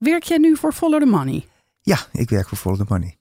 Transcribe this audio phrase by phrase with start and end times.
[0.00, 1.46] Werk jij nu voor Follow the Money?
[1.80, 3.16] Ja, ik werk voor Follow the Money.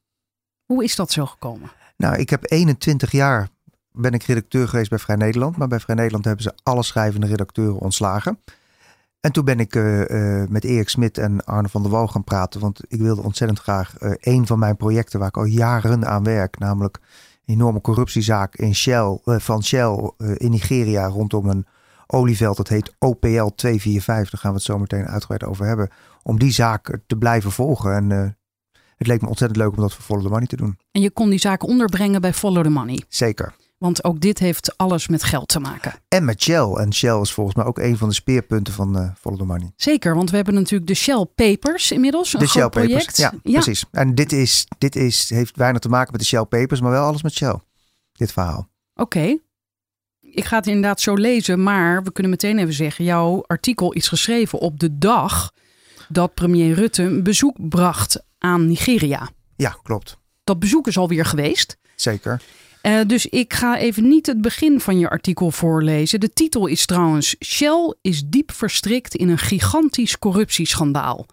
[0.66, 1.72] Hoe is dat zo gekomen?
[1.98, 3.48] Nou, ik heb 21 jaar
[3.92, 5.58] ben ik redacteur geweest bij Vrij Nederland.
[5.58, 8.40] Maar bij Vrij Nederland hebben ze alle schrijvende redacteuren ontslagen.
[9.20, 12.24] En toen ben ik uh, uh, met Erik Smit en Arne van der Wal gaan
[12.24, 12.60] praten.
[12.62, 16.24] Want ik wilde ontzettend graag uh, een van mijn projecten waar ik al jaren aan
[16.24, 16.60] werk.
[16.60, 17.00] Namelijk
[17.46, 21.66] een enorme corruptiezaak in Shell, van Shell in Nigeria rondom een
[22.08, 22.58] olieveld.
[22.58, 24.30] Dat heet OPL 245.
[24.32, 25.90] Daar gaan we het zo meteen uitgebreid over hebben.
[26.30, 27.96] Om die zaak te blijven volgen.
[27.96, 28.10] En
[28.98, 30.78] het leek me ontzettend leuk om dat voor Follow the Money te doen.
[30.92, 33.04] En je kon die zaak onderbrengen bij Follow the Money?
[33.08, 33.56] Zeker.
[33.78, 35.94] Want ook dit heeft alles met geld te maken.
[36.08, 36.74] En met Shell.
[36.74, 39.72] En Shell is volgens mij ook een van de speerpunten van uh, Follow the Money.
[39.76, 42.34] Zeker, want we hebben natuurlijk de Shell Papers inmiddels.
[42.34, 43.06] Een de Shell project.
[43.06, 43.86] Papers, ja, ja, precies.
[43.92, 47.06] En dit, is, dit is, heeft weinig te maken met de Shell Papers, maar wel
[47.06, 47.60] alles met Shell.
[48.12, 48.68] Dit verhaal.
[48.94, 49.18] Oké.
[49.18, 49.42] Okay.
[50.20, 53.06] Ik ga het inderdaad zo lezen, maar we kunnen meteen even zeggen...
[53.06, 55.52] jouw artikel is geschreven op de dag
[56.10, 59.30] dat premier Rutte een bezoek bracht aan Nigeria.
[59.56, 60.18] Ja, klopt.
[60.44, 61.78] Dat bezoek is alweer geweest.
[61.96, 62.42] Zeker.
[62.84, 66.20] Uh, dus ik ga even niet het begin van je artikel voorlezen.
[66.20, 71.26] De titel is trouwens: Shell is diep verstrikt in een gigantisch corruptieschandaal.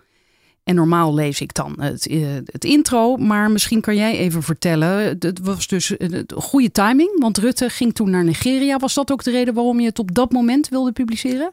[0.65, 5.17] En normaal lees ik dan het, uh, het intro, maar misschien kan jij even vertellen.
[5.19, 8.77] Het was dus een goede timing, want Rutte ging toen naar Nigeria.
[8.77, 11.53] Was dat ook de reden waarom je het op dat moment wilde publiceren?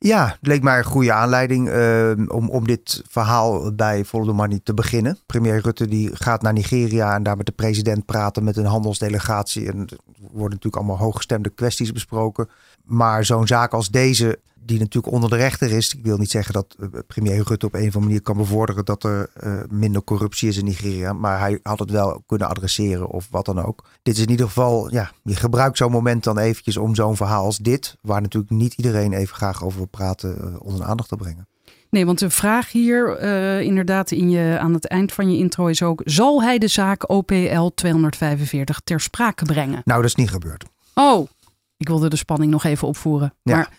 [0.00, 4.32] Ja, het leek mij een goede aanleiding uh, om, om dit verhaal bij Follow the
[4.32, 5.18] Money te beginnen.
[5.26, 9.66] Premier Rutte die gaat naar Nigeria en daar met de president praten met een handelsdelegatie.
[9.66, 12.48] En er worden natuurlijk allemaal hooggestemde kwesties besproken.
[12.88, 15.94] Maar zo'n zaak als deze, die natuurlijk onder de rechter is.
[15.94, 16.76] Ik wil niet zeggen dat
[17.06, 20.56] premier Rutte op een of andere manier kan bevorderen dat er uh, minder corruptie is
[20.56, 21.12] in Nigeria.
[21.12, 23.84] Maar hij had het wel kunnen adresseren of wat dan ook.
[24.02, 27.44] Dit is in ieder geval, ja, je gebruikt zo'n moment dan eventjes om zo'n verhaal
[27.44, 31.08] als dit, waar natuurlijk niet iedereen even graag over wil praten, uh, onder de aandacht
[31.08, 31.46] te brengen.
[31.90, 35.66] Nee, want de vraag hier uh, inderdaad in je, aan het eind van je intro
[35.66, 36.00] is ook...
[36.04, 39.82] zal hij de zaak OPL 245 ter sprake brengen?
[39.84, 40.64] Nou, dat is niet gebeurd.
[40.94, 41.28] Oh,
[41.78, 43.34] ik wilde de spanning nog even opvoeren.
[43.42, 43.56] Ja.
[43.56, 43.70] Maar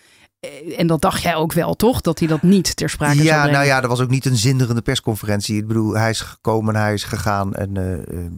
[0.77, 2.01] en dat dacht jij ook wel, toch?
[2.01, 3.53] Dat hij dat niet ter sprake zou Ja, brengen.
[3.53, 5.57] nou ja, dat was ook niet een zinderende persconferentie.
[5.57, 8.31] Ik bedoel, hij is gekomen, hij is gegaan en uh, uh,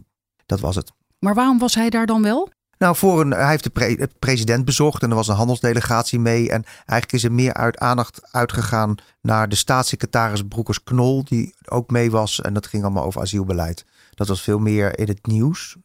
[0.46, 0.92] dat was het.
[1.18, 2.48] Maar waarom was hij daar dan wel?
[2.78, 6.50] Nou, voor een, hij heeft de pre president bezocht en er was een handelsdelegatie mee.
[6.50, 11.90] En eigenlijk is er meer uit aandacht uitgegaan naar de staatssecretaris Broekers Knol, die ook
[11.90, 12.40] mee was.
[12.40, 13.84] En dat ging allemaal over asielbeleid.
[14.10, 15.76] Dat was veel meer in het nieuws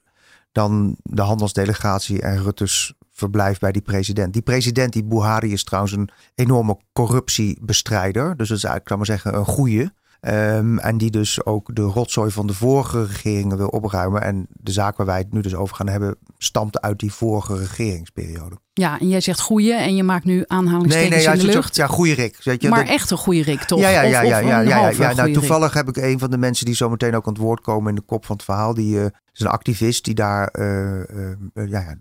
[0.51, 4.33] dan de handelsdelegatie en Rutte's verblijf bij die president.
[4.33, 8.37] Die president, die Buhari, is trouwens een enorme corruptiebestrijder.
[8.37, 9.89] Dus dat is eigenlijk, kan maar zeggen, een goeie.
[10.21, 14.21] Um, en die dus ook de rotzooi van de vorige regeringen wil opruimen.
[14.21, 17.57] En de zaak waar wij het nu dus over gaan hebben, stamt uit die vorige
[17.57, 18.57] regeringsperiode.
[18.73, 21.75] Ja, en jij zegt goeie en je maakt nu aanhalingstekens nee, nee, in de lucht.
[21.75, 22.43] Ja, goeie Rick.
[22.43, 22.93] Weet je, maar dat...
[22.93, 23.79] echt een goede Rick, toch?
[23.79, 24.21] Ja, ja, ja.
[24.21, 24.89] Ja, ja, ja.
[24.97, 27.41] Nou, goeie toevallig heb ik een van de mensen die zo meteen ook aan het
[27.41, 28.73] woord komen in de kop van het verhaal.
[28.73, 30.99] Die uh, is een activist die daar uh,
[31.53, 31.95] uh, ja,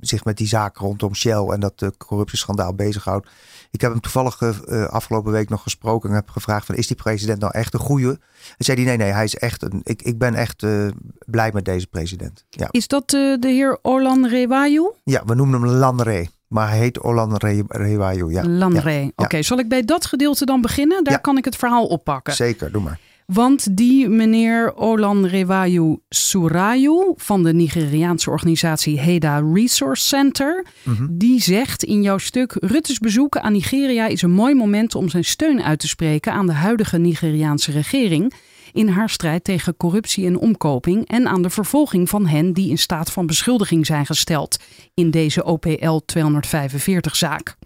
[0.00, 3.28] zich met die zaak rondom Shell en dat uh, corruptieschandaal bezighoudt.
[3.70, 6.96] Ik heb hem toevallig uh, afgelopen week nog gesproken en heb gevraagd van is die
[6.96, 8.08] president nou echt een goeie?
[8.08, 8.18] En
[8.58, 10.88] zei hij nee, nee, hij is echt een, ik, ik ben echt uh,
[11.26, 12.44] blij met deze president.
[12.48, 12.68] Ja.
[12.70, 14.92] Is dat uh, de heer Olan Rewayu?
[15.04, 16.28] Ja, we noemen hem Lanre.
[16.46, 18.30] Maar hij heet Olan Re Rewayu.
[18.30, 18.44] Ja.
[18.44, 18.90] Lanre.
[18.90, 19.04] Ja.
[19.04, 21.04] Oké, okay, zal ik bij dat gedeelte dan beginnen?
[21.04, 22.34] Daar kan ik het verhaal oppakken.
[22.34, 22.98] Zeker, doe maar.
[23.32, 30.90] Want die meneer Olan Rewayu Surayu van de Nigeriaanse organisatie HEDA Resource Center, Mhm.
[30.90, 31.18] mm -hmm.
[31.18, 35.24] die zegt in jouw stuk: Rutte's bezoek aan Nigeria is een mooi moment om zijn
[35.24, 38.32] steun uit te spreken aan de huidige Nigeriaanse regering
[38.72, 42.78] in haar strijd tegen corruptie en omkoping en aan de vervolging van hen die in
[42.78, 44.56] staat van beschuldiging zijn gesteld
[44.94, 47.56] in deze OPL 245-zaak.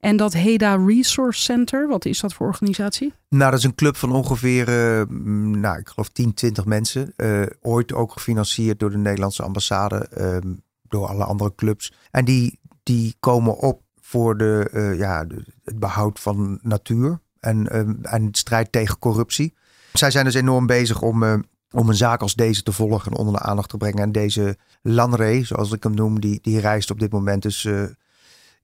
[0.00, 3.12] En dat HEDA Resource Center, wat is dat voor organisatie?
[3.28, 5.06] Nou, dat is een club van ongeveer, uh,
[5.60, 7.12] nou, ik geloof 10, 20 mensen.
[7.16, 10.52] Uh, ooit ook gefinancierd door de Nederlandse ambassade, uh,
[10.88, 11.92] door alle andere clubs.
[12.10, 15.26] En die, die komen op voor de, uh, ja,
[15.64, 17.68] het behoud van natuur en,
[18.02, 19.54] en de strijd tegen corruptie.
[19.92, 23.34] Zij zijn dus enorm bezig om, om een zaak als deze te volgen en onder
[23.34, 24.02] de aandacht te brengen.
[24.02, 27.68] En deze Lanre, zoals ik hem noem, die, die reist op dit moment dus...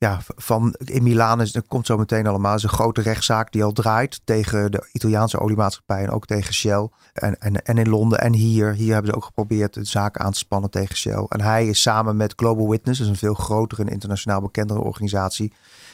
[0.02, 3.64] ja, van in Milaan is, dat komt zo meteen allemaal, is een grote rechtszaak die
[3.64, 6.88] al draait tegen de Italiaanse oliemaatschappij en ook tegen Shell.
[7.12, 10.32] En, en, en in Londen en hier, hier hebben ze ook geprobeerd de zaak aan
[10.32, 11.26] te spannen tegen Shell.
[11.28, 15.52] En hij is samen met Global Witness, dus een veel grotere en internationaal bekendere organisatie,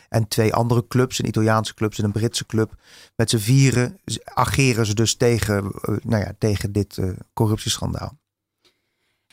[0.09, 2.75] en twee andere clubs, een Italiaanse club en een Britse club.
[3.17, 8.19] Met z'n vieren ageren ze dus tegen, uh, nou ja, tegen dit uh, corruptieschandaal.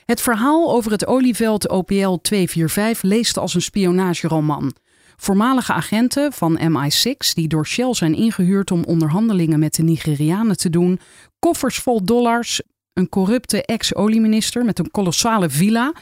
[0.06, 4.76] Het verhaal over het olieveld OPL 245 leest als een spionageroman.
[5.16, 10.70] Voormalige agenten van MI6 die door Shell zijn ingehuurd om onderhandelingen met de Nigerianen te
[10.70, 11.00] doen,
[11.40, 12.62] koffers vol dollars,
[12.94, 15.94] een corrupte ex-olieminister met een kolossale villa,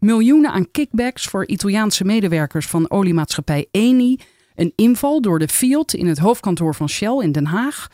[0.00, 4.18] miljoenen aan kickbacks voor Italiaanse medewerkers van oliemaatschappij Eni,
[4.54, 7.88] een inval door de Fiat in het hoofdkantoor van Shell in Den Haag,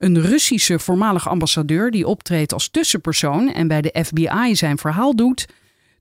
[0.00, 5.48] een Russische voormalig ambassadeur die optreedt als tussenpersoon en bij de FBI zijn verhaal doet,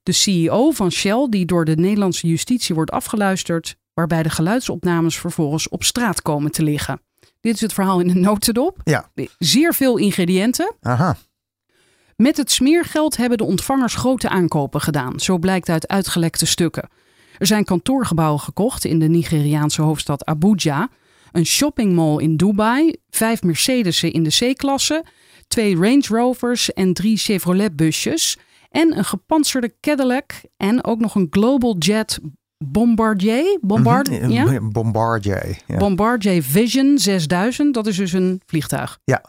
[0.04, 5.70] de CEO van Shell die door de Nederlandse justitie wordt afgeluisterd, waarbij de geluidsopnames vervolgens
[5.70, 7.02] op straat komen te liggen.
[7.42, 8.78] Dit is het verhaal in een notendop.
[8.84, 9.12] Ja.
[9.38, 10.76] Zeer veel ingrediënten.
[10.82, 11.18] Aha.
[12.16, 16.90] Met het smeergeld hebben de ontvangers grote aankopen gedaan, zo blijkt uit uitgelekte stukken.
[17.38, 20.90] Er zijn kantoorgebouwen gekocht in de Nigeriaanse hoofdstad Abuja,
[21.32, 25.06] een shoppingmall in Dubai, vijf Mercedes'en in de C-klasse,
[25.48, 28.38] twee Range Rovers en drie Chevrolet busjes
[28.70, 32.20] en een gepantserde Cadillac en ook nog een Global Jet
[32.66, 33.58] Bombardier.
[33.62, 34.60] Bombard, Mhm, ja?
[34.62, 35.58] Bombardier.
[35.68, 35.78] Ja.
[35.78, 39.00] Bombardier Vision 6000, dat is dus een vliegtuig.
[39.04, 39.24] Ja.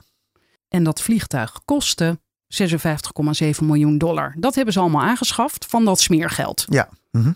[0.69, 4.35] En dat vliegtuig kostte 56,7 miljoen dollar.
[4.39, 6.65] Dat hebben ze allemaal aangeschaft van dat smeergeld.
[6.69, 6.89] ja.
[7.11, 7.33] Mhm.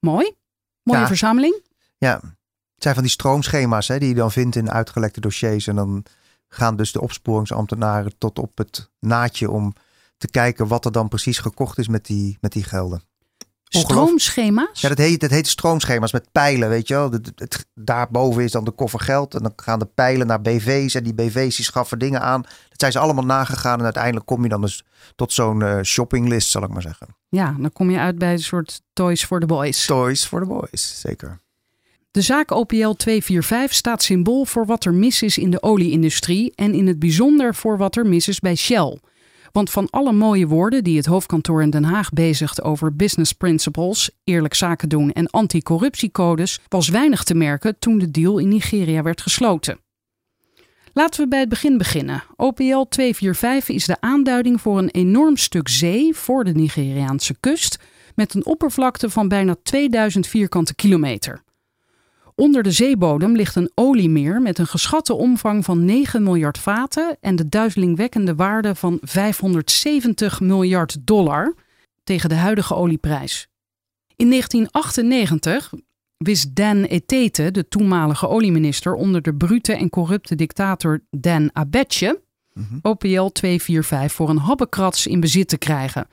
[0.00, 0.32] Mooi.
[0.82, 1.06] Mooie Ja.
[1.06, 1.62] verzameling.
[1.98, 2.20] Ja,
[2.76, 5.66] het zijn van die stroomschema's hè, die je dan vindt in uitgelekte dossiers.
[5.66, 6.04] En dan
[6.48, 9.74] gaan dus de opsporingsambtenaren tot op het naadje om
[10.16, 13.02] te kijken wat er dan precies gekocht is met die, met die gelden.
[13.68, 14.80] Stroomschema's.
[14.80, 17.10] Ja, dat heet, dat heet stroomschema's met pijlen, weet je wel.
[17.12, 20.40] Het, het- het- daarboven is dan de koffer geld en dan gaan de pijlen naar
[20.42, 22.42] BV's en die BV's die schaffen dingen aan.
[22.42, 24.84] Dat zijn ze allemaal nagegaan en uiteindelijk kom je dan dus
[25.16, 27.06] tot zo'n eh, shoppinglist, zal ik maar zeggen.
[27.28, 29.86] Ja, dan kom je uit bij een soort toys for the boys.
[29.86, 31.40] Toys for the boys, zeker.
[32.16, 36.74] De zaak OPL 245 staat symbool voor wat er mis is in de olieindustrie en
[36.74, 38.98] in het bijzonder voor wat er mis is bij Shell.
[39.52, 44.10] Want van alle mooie woorden die het hoofdkantoor in Den Haag bezigt over business principles,
[44.24, 49.20] eerlijk zaken doen en anticorruptiecodes, was weinig te merken toen de deal in Nigeria werd
[49.20, 49.78] gesloten.
[50.92, 52.22] Laten we bij het begin beginnen.
[52.36, 57.78] OPL 245 is de aanduiding voor een enorm stuk zee voor de Nigeriaanse kust
[58.14, 61.44] met een oppervlakte van bijna 2000 vierkante kilometer.
[62.36, 67.36] Onder de zeebodem ligt een oliemeer met een geschatte omvang van 9 miljard vaten en
[67.36, 71.54] de duizelingwekkende waarde van 570 miljard dollar
[72.04, 73.48] tegen de huidige olieprijs.
[74.16, 75.72] In 1998
[76.16, 82.22] wist Dan Etete, de toenmalige olieminister onder de brute en corrupte dictator Dan Abetje,
[82.82, 86.08] OPL 245 voor een habbekrats in bezit te krijgen.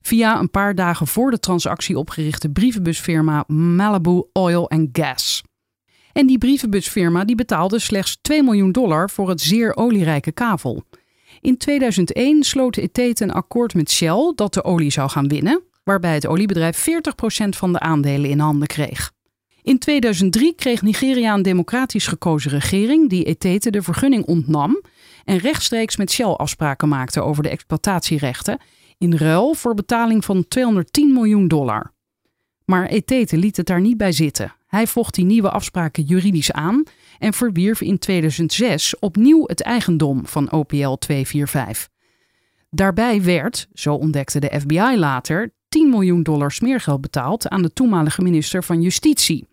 [0.00, 5.42] Via een paar dagen voor de transactie opgerichte brievenbusfirma Malibu Oil and Gas.
[6.16, 10.82] En die brievenbusfirma die betaalde slechts 2 miljoen dollar voor het zeer olierijke kavel.
[11.40, 16.14] In 2001 sloot Etete een akkoord met Shell dat de olie zou gaan winnen, waarbij
[16.14, 19.12] het oliebedrijf 40% van de aandelen in handen kreeg.
[19.62, 24.82] In 2003 kreeg Nigeria een democratisch gekozen regering die Etete de vergunning ontnam
[25.24, 28.58] en rechtstreeks met Shell afspraken maakte over de exploitatierechten
[28.98, 31.92] in ruil voor betaling van 210 miljoen dollar.
[32.64, 34.54] Maar Etete liet het daar niet bij zitten.
[34.76, 36.82] Hij vocht die nieuwe afspraken juridisch aan
[37.18, 41.88] en verwierf in 2006 opnieuw het eigendom van OPL 245.
[42.70, 48.22] Daarbij werd, zo ontdekte de FBI later, 10 miljoen dollar smeergeld betaald aan de toenmalige
[48.22, 49.46] minister van Justitie.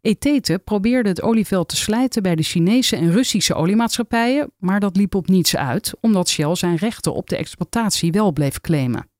[0.00, 5.14] Etete probeerde het olieveld te slijten bij de Chinese en Russische oliemaatschappijen, maar dat liep
[5.14, 9.10] op niets uit, omdat Shell zijn rechten op de exploitatie wel bleef claimen.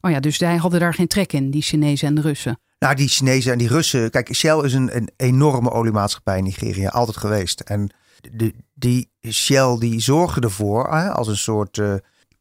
[0.00, 2.58] Oh ja, dus hij hadden daar geen trek in, die Chinezen en Russen.
[2.78, 4.10] Nou, die Chinezen en die Russen.
[4.10, 7.60] Kijk, Shell is een, een enorme oliemaatschappij in Nigeria, altijd geweest.
[7.60, 7.90] En
[8.32, 11.94] de, die Shell die zorgen ervoor, hè, als een soort eh,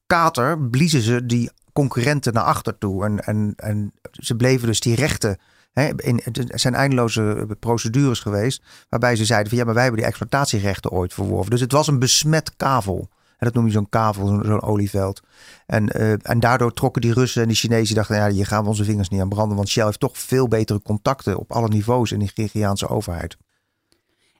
[0.07, 3.05] kater, bliezen ze die concurrenten naar achter toe.
[3.05, 5.37] En, en, en ze bleven dus die rechten.
[5.71, 10.01] Hè, in, er zijn eindeloze procedures geweest waarbij ze zeiden van ja, maar wij hebben
[10.01, 11.51] die exploitatierechten ooit verworven.
[11.51, 13.09] Dus het was een besmet kavel.
[13.37, 15.21] En dat noem je zo'n kavel, zo'n olieveld.
[15.65, 18.69] En, eh, en daardoor trokken die Russen en die Chinezen dachten, ja, hier gaan we
[18.69, 19.57] onze vingers niet aan branden.
[19.57, 23.37] Want Shell heeft toch veel betere contacten op alle niveaus in de Nigeriaanse overheid.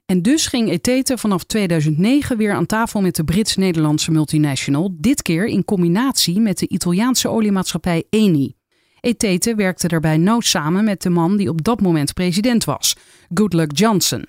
[0.06, 5.46] En dus ging Etete vanaf 2009 weer aan tafel met de Brits-Nederlandse multinational, dit keer
[5.46, 8.56] in combinatie met de Italiaanse oliemaatschappij Eni.
[9.00, 12.96] Etete werkte daarbij nauw samen met de man die op dat moment president was,
[13.34, 14.24] Goodluck Johnson.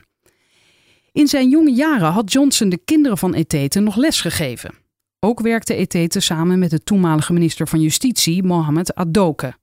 [1.12, 4.74] In zijn jonge jaren had Johnson de kinderen van Etete nog les gegeven.
[5.20, 9.54] Ook werkte Etete samen met de toenmalige minister van Justitie, Mohamed Adoke.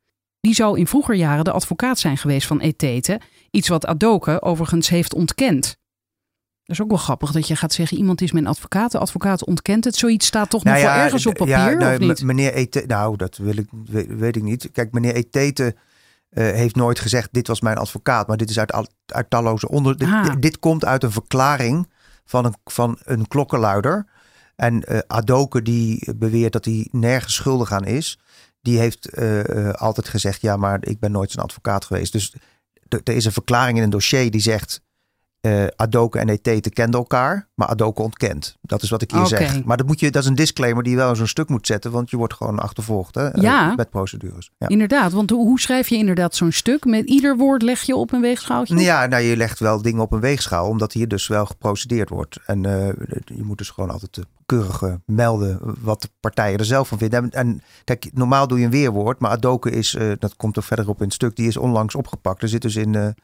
[0.40, 4.88] Die zou in vroeger jaren de advocaat zijn geweest van Etete, iets wat Adoke overigens
[4.88, 5.76] heeft ontkend.
[6.64, 8.92] Dat is ook wel grappig dat je gaat zeggen: iemand is mijn advocaat.
[8.92, 9.96] De advocaat ontkent het.
[9.96, 11.54] Zoiets staat toch nog Nou wel ja, ergens op papier?
[11.54, 12.22] Ja, nou, of niet?
[12.22, 14.70] m- meneer Etete, nou, dat wil ik, weet, weet ik niet.
[14.72, 15.74] Kijk, meneer Etete
[16.43, 19.97] heeft nooit gezegd: dit was mijn advocaat, maar dit is uit, al- uit talloze onder.
[19.97, 20.25] Dit, Ah.
[20.25, 21.90] dit- dit komt uit een verklaring
[22.25, 24.07] van een, van een klokkenluider.
[24.57, 28.19] En eh Adoke, die beweert dat hij nergens schuldig aan is,
[28.61, 32.12] die heeft eh, eh, altijd gezegd: ja, maar ik ben nooit zijn advocaat geweest.
[32.12, 32.35] Dus
[32.88, 34.81] er is een verklaring in een dossier die zegt.
[35.46, 38.56] Eh Adoke en Etete kenden elkaar, maar Adoke ontkent.
[38.60, 39.64] Dat is wat ik hier zeg.
[39.64, 41.66] Maar dat, moet je, dat is een disclaimer die je wel in zo'n stuk moet
[41.66, 43.74] zetten, want je wordt gewoon achtervolgd hè, eh, Ja.
[43.76, 44.50] met procedures.
[44.58, 44.68] Ja.
[44.68, 46.84] Inderdaad, want hoe schrijf je inderdaad zo'n stuk?
[46.84, 48.76] Met ieder woord leg je op een weegschaaltje?
[48.76, 52.38] Ja, nou, je legt wel dingen op een weegschaal, omdat hier dus wel geprocedeerd wordt.
[52.46, 52.86] En eh,
[53.24, 57.22] je moet dus gewoon altijd keurig melden wat de partijen er zelf van vinden.
[57.22, 60.98] En, en kijk, normaal doe je een weerwoord, maar Adoke is, dat komt er verderop
[60.98, 62.42] in het stuk, die is onlangs opgepakt.
[62.42, 63.14] Er zit dus in,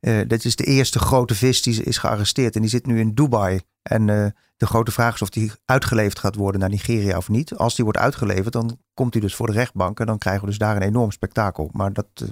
[0.00, 3.14] eh, dit is de eerste grote vis die is gearresteerd en die zit nu in
[3.14, 3.60] Dubai.
[3.82, 4.26] En eh,
[4.56, 7.56] de grote vraag is of die uitgeleverd gaat worden naar Nigeria of niet.
[7.56, 10.48] Als die wordt uitgeleverd, dan komt hij dus voor de rechtbank en dan krijgen we
[10.48, 11.68] dus daar een enorm spektakel.
[11.72, 12.22] Maar dat eh,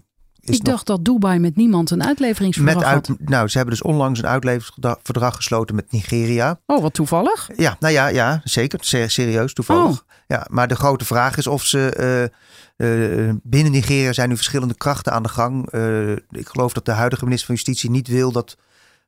[0.40, 3.08] is Ik nog dacht dat Dubai met niemand een uitleveringsverdrag met had.
[3.08, 6.60] uit, nou, ze hebben dus onlangs een uitleveringsverdrag gesloten met Nigeria.
[6.66, 7.50] Oh, wat toevallig.
[7.56, 8.78] Ja, nou ja, ja zeker.
[8.82, 9.90] Se- serieus, toevallig.
[9.90, 10.07] Oh.
[10.28, 11.90] Ja, maar de grote vraag is of ze.
[12.76, 15.70] eh, eh, binnen Nigeria zijn nu verschillende krachten aan de gang.
[15.70, 18.56] Eh, ik geloof dat de huidige minister van Justitie niet wil dat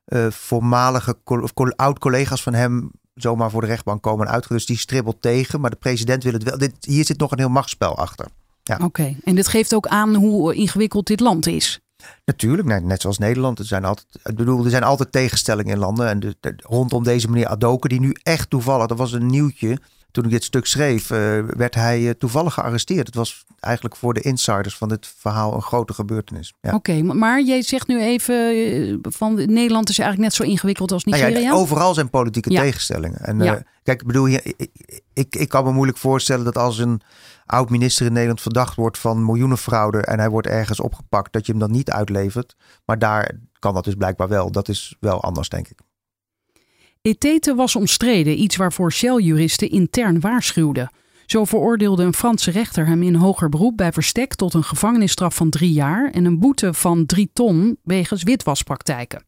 [0.05, 4.47] eh, voormalige of col- oud-collega's van hem zomaar voor de rechtbank komen en uit.
[4.47, 5.61] Dus die stribbelt tegen.
[5.61, 6.57] Maar de president wil het wel.
[6.57, 8.25] Dit, hier zit nog een heel machtsspel achter.
[8.63, 8.79] Ja.
[8.83, 11.79] Oké, en dit geeft ook aan hoe ingewikkeld dit land is.
[12.25, 13.59] Natuurlijk, net, zoals Nederland.
[13.59, 16.07] Er zijn, altijd, ik bedoel, er zijn altijd tegenstellingen in landen.
[16.07, 19.77] En de, de- rondom deze meneer Adoke, die nu echt toevallig, dat was een nieuwtje.
[20.11, 23.05] Toen ik dit stuk schreef, eh, werd hij eh, toevallig gearresteerd.
[23.05, 26.53] Het was eigenlijk voor de insiders van dit verhaal een grote gebeurtenis.
[26.61, 26.73] Ja.
[26.73, 30.91] Oké, maar- maar jij zegt nu even eh, van Nederland is eigenlijk net zo ingewikkeld
[30.91, 31.39] als Nou Nigeria.
[31.49, 32.61] ja, overal zijn politieke Ja.
[32.61, 33.19] tegenstellingen.
[33.19, 33.37] En
[33.83, 34.55] kijk, ik bedoel, ik,
[35.13, 37.01] ik, ik kan me moeilijk voorstellen dat als een
[37.45, 41.51] oud minister in Nederland verdacht wordt van miljoenenfraude en hij wordt ergens opgepakt, dat je
[41.51, 42.55] hem dan niet uitlevert.
[42.85, 44.51] Maar daar kan dat dus blijkbaar wel.
[44.51, 45.79] Dat is wel anders, denk ik.
[47.01, 50.91] Etete was omstreden, iets waarvoor Shell-juristen intern waarschuwden.
[51.25, 55.49] Zo veroordeelde een Franse rechter hem in hoger beroep bij verstek tot een gevangenisstraf van
[55.49, 59.25] drie jaar en een boete van drie ton wegens witwaspraktijken.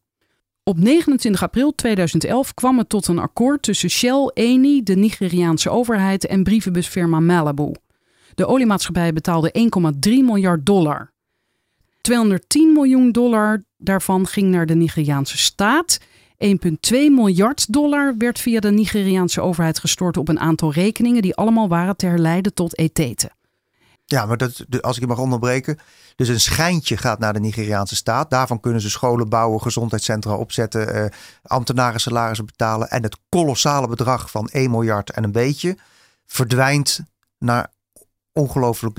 [0.62, 6.26] Op 29 april 2011 kwam het tot een akkoord tussen Shell, Eni, de Nigeriaanse overheid
[6.26, 7.72] en brievenbusfirma Malibu.
[8.34, 9.70] De oliemaatschappij betaalde
[10.08, 11.12] 1,3 miljard dollar.
[12.00, 15.98] 210 miljoen dollar daarvan ging naar de Nigeriaanse staat.
[16.46, 16.50] 1,2
[16.90, 21.96] miljard dollar werd via de Nigeriaanse overheid gestort op een aantal rekeningen die allemaal waren
[21.96, 23.30] te herleiden tot eteten.
[24.04, 25.78] Ja, maar dat, als ik je mag onderbreken.
[26.16, 28.30] Dus een schijntje gaat naar de Nigeriaanse staat.
[28.30, 31.10] Daarvan kunnen ze scholen bouwen, gezondheidscentra opzetten, eh,
[31.42, 32.90] ambtenaren salarissen betalen.
[32.90, 35.76] En het kolossale bedrag van 1 miljard en een beetje
[36.26, 37.00] verdwijnt
[37.38, 37.72] naar
[38.32, 38.98] ongelooflijk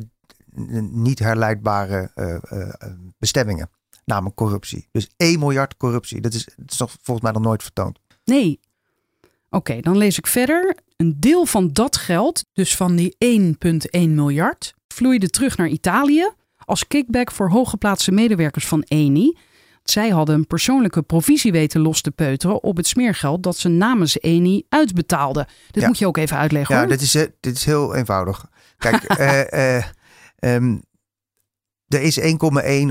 [0.92, 3.70] niet herleidbare eh, eh, eh, bestemmingen.
[4.05, 4.88] Namelijk corruptie.
[4.91, 6.21] Dus 1 miljard corruptie.
[6.21, 8.00] Dat is, dat is volgens mij nog nooit vertoond.
[8.25, 8.59] Nee.
[9.50, 10.77] Oké, dan lees ik verder.
[10.97, 16.88] Een deel van dat geld, dus van die 1,1 miljard, vloeide terug naar Italië als
[16.88, 19.38] kickback voor hooggeplaatste medewerkers van Eni.
[19.83, 24.19] Zij hadden een persoonlijke provisie weten los te peuteren op het smeergeld dat ze namens
[24.21, 25.47] Eni uitbetaalden.
[25.71, 25.88] Dit Ja.
[25.88, 26.89] moet je ook even uitleggen Ja, hoor.
[26.89, 28.45] dit is, eh, dit is heel eenvoudig.
[28.77, 29.03] Kijk,
[30.39, 30.77] ehm,
[31.88, 32.25] er is 1,1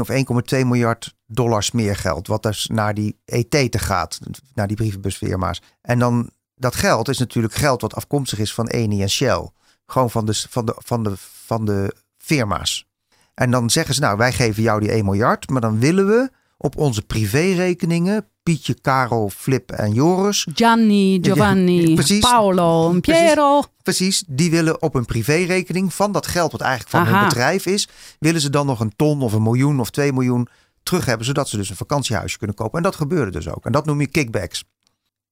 [0.00, 0.10] of
[0.54, 2.26] 1,2 miljard dollar smeergeld.
[2.26, 4.18] Wat dus naar die ET gaat.
[4.54, 5.62] Naar die brievenbusfirma's.
[5.80, 9.50] En dan, dat geld is natuurlijk geld wat afkomstig is van Eni en Shell.
[9.86, 12.88] Gewoon van de, van de, van de, van de firma's.
[13.34, 15.50] En dan zeggen ze, nou, wij geven jou die 1 miljard.
[15.50, 18.28] Maar dan willen we op onze privérekeningen...
[18.44, 20.46] Pietje, Karel, Flip en Joris...
[20.54, 22.20] Gianni, Giovanni, Ja, precies.
[22.20, 23.22] Paolo en Precies.
[23.22, 23.62] Piero.
[23.82, 27.18] Precies, die willen op een privérekening van dat geld wat eigenlijk van Aha.
[27.18, 30.48] hun bedrijf is, willen ze dan nog een ton of een miljoen of twee miljoen
[30.82, 32.76] terug hebben, zodat ze dus een vakantiehuisje kunnen kopen.
[32.76, 33.64] En dat gebeurde dus ook.
[33.64, 34.64] En dat noem je kickbacks.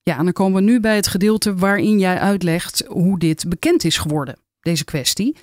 [0.03, 3.85] Ja, en dan komen we nu bij het gedeelte waarin jij uitlegt hoe dit bekend
[3.85, 5.37] is geworden, deze kwestie.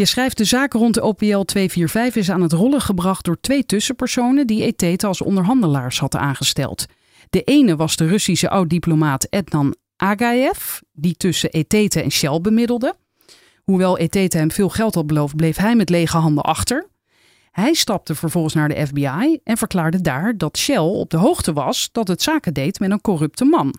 [0.00, 3.66] Je schrijft de zaak rond de OPL 245 is aan het rollen gebracht door twee
[3.66, 6.86] tussenpersonen die Etete als onderhandelaars hadden aangesteld.
[7.30, 12.94] De ene was de Russische oud-diplomaat Ednan Agaev, die tussen Etete en Shell bemiddelde.
[13.64, 16.88] Hoewel Etete hem veel geld had beloofd, bleef hij met lege handen achter.
[17.50, 21.88] Hij stapte vervolgens naar de FBI en verklaarde daar dat Shell op de hoogte was
[21.92, 23.74] dat het zaken deed met een corrupte man.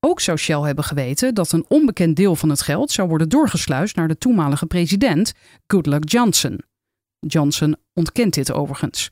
[0.00, 3.96] Ook zou Shell hebben geweten dat een onbekend deel van het geld zou worden doorgesluist
[3.96, 5.32] naar de toenmalige president
[5.66, 6.60] Goodluck Johnson.
[7.18, 9.10] Johnson ontkent dit overigens.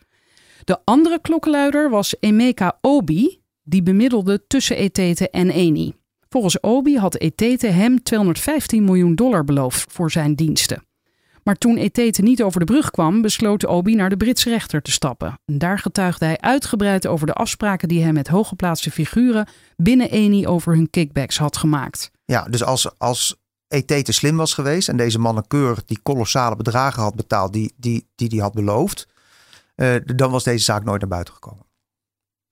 [0.65, 5.95] De andere klokkenluider was Emeka Obi, die bemiddelde tussen Etete en Eni.
[6.29, 10.88] Volgens Obi had Etete hem 215 miljoen dollar beloofd voor zijn diensten.
[11.49, 14.91] Maar toen Etete niet over de brug kwam, besloot Obi naar de Britse rechter te
[14.91, 15.41] stappen.
[15.45, 20.47] En daar getuigde hij uitgebreid over de afspraken die hij met hooggeplaatste figuren binnen Eni
[20.47, 22.11] over hun kickbacks had gemaakt.
[22.25, 23.37] Ja, dus als, als
[23.69, 27.73] Etete slim was geweest en deze mannen keurig die kolossale bedragen had betaald die hij
[27.77, 29.09] die, die, die had beloofd,
[29.77, 31.68] uh, dan was deze zaak nooit naar buiten gekomen.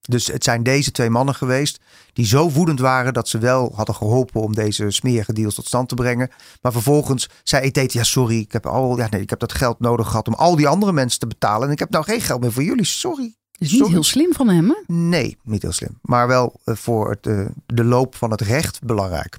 [0.06, 1.80] Dus het zijn deze twee mannen geweest
[2.12, 5.88] die zo woedend waren dat ze wel hadden geholpen om deze smerige deals tot stand
[5.88, 6.30] te brengen.
[6.62, 9.80] Maar vervolgens zei Etete, ja sorry, ik heb, al, ja, nee, ik heb dat geld
[9.80, 11.66] nodig gehad om al die andere mensen te betalen.
[11.66, 13.34] En ik heb nou geen geld meer voor jullie, sorry.
[13.58, 14.94] Is niet heel slim van hem, hè?
[14.94, 15.98] Nee, niet heel slim.
[16.02, 19.36] Maar wel uh, voor het, uh, de loop van het recht belangrijk.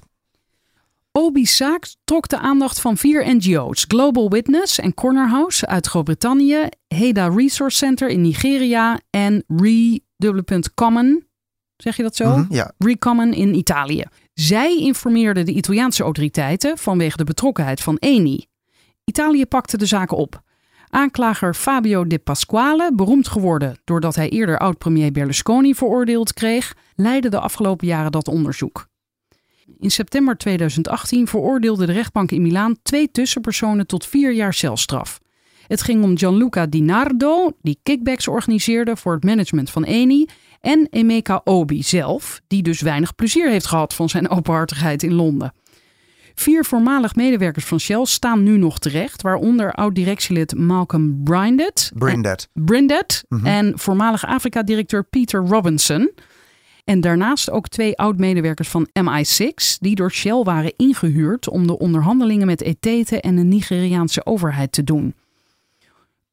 [1.12, 6.68] Obi's zaak trok de aandacht van vier NGO's: Global Witness en Corner House uit Groot-Brittannië,
[6.88, 9.44] HEDA Resource Center in Nigeria en
[10.18, 11.26] Re.common,
[11.76, 12.26] zeg je dat zo?
[12.26, 12.72] Mm -hmm, ja.
[12.78, 14.04] Recommon in Italië.
[14.34, 18.46] Zij informeerden de Italiaanse autoriteiten vanwege de betrokkenheid van Eni.
[19.04, 20.42] Italië pakte de zaak op.
[20.88, 27.40] Aanklager Fabio De Pasquale, beroemd geworden doordat hij eerder oud-premier Berlusconi veroordeeld kreeg, leidde de
[27.40, 28.86] afgelopen jaren dat onderzoek.
[29.78, 35.18] In september 2018 veroordeelde de rechtbank in Milaan twee tussenpersonen tot vier jaar celstraf.
[35.68, 40.26] Het ging om Gianluca Di Nardo, die kickbacks organiseerde voor het management van Eni,
[40.60, 45.52] en Emeka Obi zelf, die dus weinig plezier heeft gehad van zijn openhartigheid in Londen.
[46.34, 52.48] Vier voormalig medewerkers van Shell staan nu nog terecht, waaronder oud-directielid Malcolm Brindet, Brindet.
[52.52, 53.46] Brindet mm -hmm.
[53.46, 56.12] en voormalig Afrika-directeur Peter Robinson.
[56.84, 62.46] En daarnaast ook twee oud-medewerkers van MI6, die door Shell waren ingehuurd om de onderhandelingen
[62.46, 65.14] met Etete en de Nigeriaanse overheid te doen.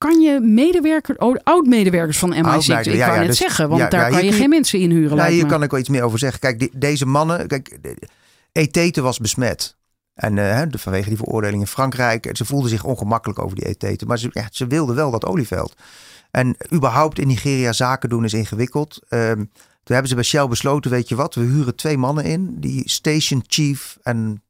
[0.06, 3.90] Kan je medewerker, oud-medewerkers van MI6, ik ja, kan ja, het dus, zeggen, want ja,
[3.90, 5.18] daar kan je, geen mensen inhuren.
[5.18, 6.40] Ja, hier kan ik wel iets meer over zeggen.
[6.40, 7.78] Kijk, die, deze mannen, kijk,
[8.52, 9.78] Etete was besmet.
[10.14, 14.20] En uh, vanwege die veroordeling in Frankrijk, ze voelden zich ongemakkelijk over die Etete, maar
[14.20, 15.74] ze, ja, ze wilden wel dat olieveld.
[16.32, 19.00] En überhaupt in Nigeria zaken doen is ingewikkeld.
[19.10, 19.48] Uh, toen
[19.86, 22.56] hebben ze bij Shell besloten, weet je wat, we huren twee mannen in.
[22.60, 24.44] Die station chief en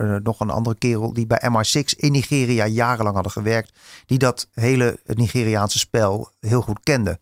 [0.00, 3.72] uh, nog een andere kerel die bij MI6 in Nigeria jarenlang hadden gewerkt.
[4.06, 7.18] Die dat hele Nigeriaanse spel heel goed kenden.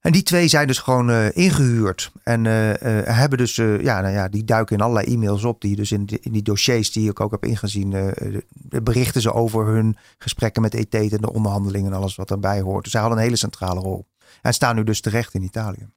[0.00, 2.12] En die twee zijn dus gewoon uh, ingehuurd.
[2.22, 2.72] En uh,
[3.04, 5.60] hebben dus, ja, nou ja, die duiken in allerlei e-mails op.
[5.60, 8.14] Die dus in, in die dossiers die ik ook heb ingezien,
[8.82, 12.82] berichten ze over hun gesprekken met ET en de onderhandelingen en alles wat erbij hoort.
[12.82, 14.06] Dus zij hadden een hele centrale rol.
[14.42, 15.88] En staan nu dus terecht in Italië.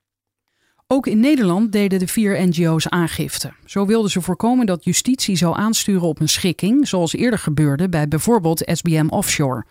[0.93, 3.53] Ook in Nederland deden de vier NGO's aangifte.
[3.65, 8.07] Zo wilden ze voorkomen dat justitie zou aansturen op een schikking, zoals eerder gebeurde bij
[8.07, 9.65] bijvoorbeeld SBM Offshore.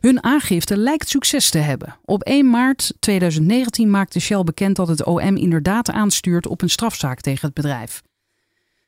[0.00, 1.96] Hun aangifte lijkt succes te hebben.
[2.04, 7.20] Op 1 maart 2019 maakte Shell bekend dat het OM inderdaad aanstuurt op een strafzaak
[7.20, 8.02] tegen het bedrijf.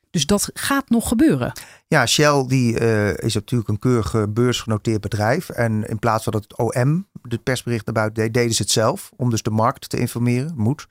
[0.09, 1.51] Dus dat gaat nog gebeuren.
[1.87, 5.49] Ja, Shell die, uh, is natuurlijk een keurig beursgenoteerd bedrijf.
[5.49, 8.71] En in plaats van dat het OM de persbericht naar buiten deed, deden ze het
[8.71, 9.11] zelf.
[9.15, 10.53] Om dus de markt te informeren.
[10.55, 10.87] Moet.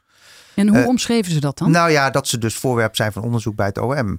[0.59, 1.71] En hoe uh, omschreven ze dat dan?
[1.71, 4.19] Nou ja, dat ze dus voorwerp zijn van onderzoek bij het OM.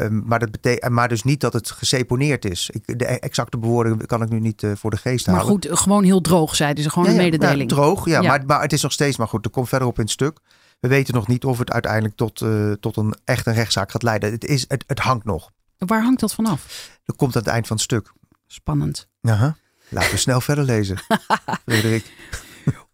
[0.00, 2.70] Um, maar, dat betekent, maar dus niet dat het geseponeerd is.
[2.70, 5.52] Ik, de exacte bewoording kan ik nu niet uh, voor de geest maar halen.
[5.52, 6.90] Maar goed, gewoon heel droog zeiden ze.
[6.90, 7.70] Gewoon ja, een mededeling.
[7.70, 8.20] Ja, droog, ja.
[8.20, 8.28] ja.
[8.28, 9.44] Maar, maar het is nog steeds maar goed.
[9.44, 10.38] Er komt verderop in het stuk.
[10.80, 14.02] We weten nog niet of het uiteindelijk tot, uh, tot een echt een rechtszaak gaat
[14.02, 14.32] leiden.
[14.32, 15.50] Het, is, het, het hangt nog.
[15.78, 16.90] Waar hangt dat vanaf?
[17.04, 18.12] Dat komt aan het eind van het stuk.
[18.46, 19.08] Spannend.
[19.22, 19.56] Aha.
[19.88, 20.96] Laten we snel verder lezen.
[21.66, 22.12] Frederik.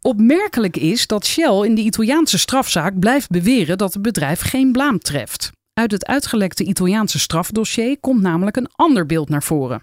[0.00, 4.98] Opmerkelijk is dat Shell in de Italiaanse strafzaak blijft beweren dat het bedrijf geen blaam
[4.98, 5.50] treft.
[5.72, 9.82] Uit het uitgelekte Italiaanse strafdossier komt namelijk een ander beeld naar voren.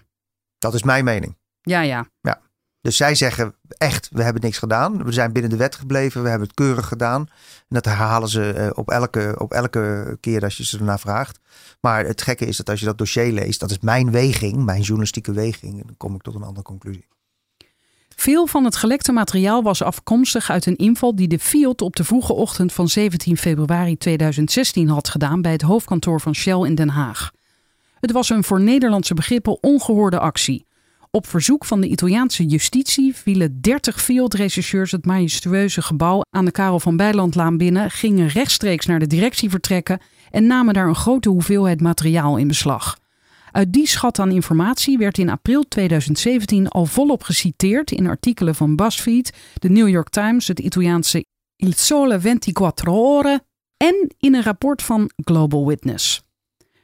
[0.58, 1.36] Dat is mijn mening.
[1.60, 2.06] Ja, ja.
[2.20, 2.40] ja.
[2.80, 5.04] Dus zij zeggen echt, we hebben niks gedaan.
[5.04, 7.20] We zijn binnen de wet gebleven, we hebben het keurig gedaan.
[7.58, 11.40] En dat herhalen ze op elke, op elke keer als je ze ernaar vraagt.
[11.80, 14.80] Maar het gekke is dat als je dat dossier leest, dat is mijn weging, mijn
[14.80, 15.72] journalistieke weging.
[15.80, 17.06] En dan kom ik tot een andere conclusie.
[18.16, 22.04] Veel van het gelekte materiaal was afkomstig uit een inval die de Fiat op de
[22.04, 26.88] vroege ochtend van 17 februari 2016 had gedaan bij het hoofdkantoor van Shell in Den
[26.88, 27.30] Haag.
[28.00, 30.66] Het was een voor Nederlandse begrippen ongehoorde actie.
[31.10, 36.80] Op verzoek van de Italiaanse justitie vielen 30 Fiat-rechercheurs het majestueuze gebouw aan de Karel
[36.80, 40.00] van Bijlandlaan binnen, gingen rechtstreeks naar de directie vertrekken
[40.30, 42.96] en namen daar een grote hoeveelheid materiaal in beslag.
[43.56, 48.76] Uit die schat aan informatie werd in april 2017 al volop geciteerd in artikelen van
[48.76, 51.24] BuzzFeed, de New York Times, het Italiaanse
[51.56, 53.42] Il Sole 24 Ore
[53.76, 56.22] en in een rapport van Global Witness.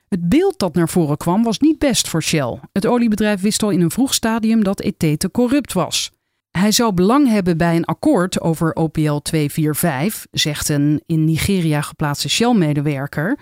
[0.08, 2.61] Het beeld dat naar voren kwam was niet best voor Shell.
[2.72, 6.11] Het oliebedrijf wist al in een vroeg stadium dat Etete corrupt was.
[6.50, 12.28] Hij zou belang hebben bij een akkoord over OPL 245, zegt een in Nigeria geplaatste
[12.28, 13.38] Shell-medewerker,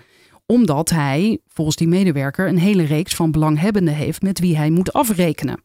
[0.51, 4.93] omdat hij, volgens die medewerker, een hele reeks van belanghebbenden heeft met wie hij moet
[4.93, 5.63] afrekenen.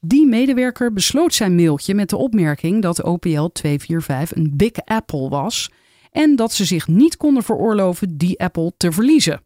[0.00, 5.70] Die medewerker besloot zijn mailtje met de opmerking dat OPL 245 een Big Apple was
[6.10, 9.42] en dat ze zich niet konden veroorloven die Apple te verliezen.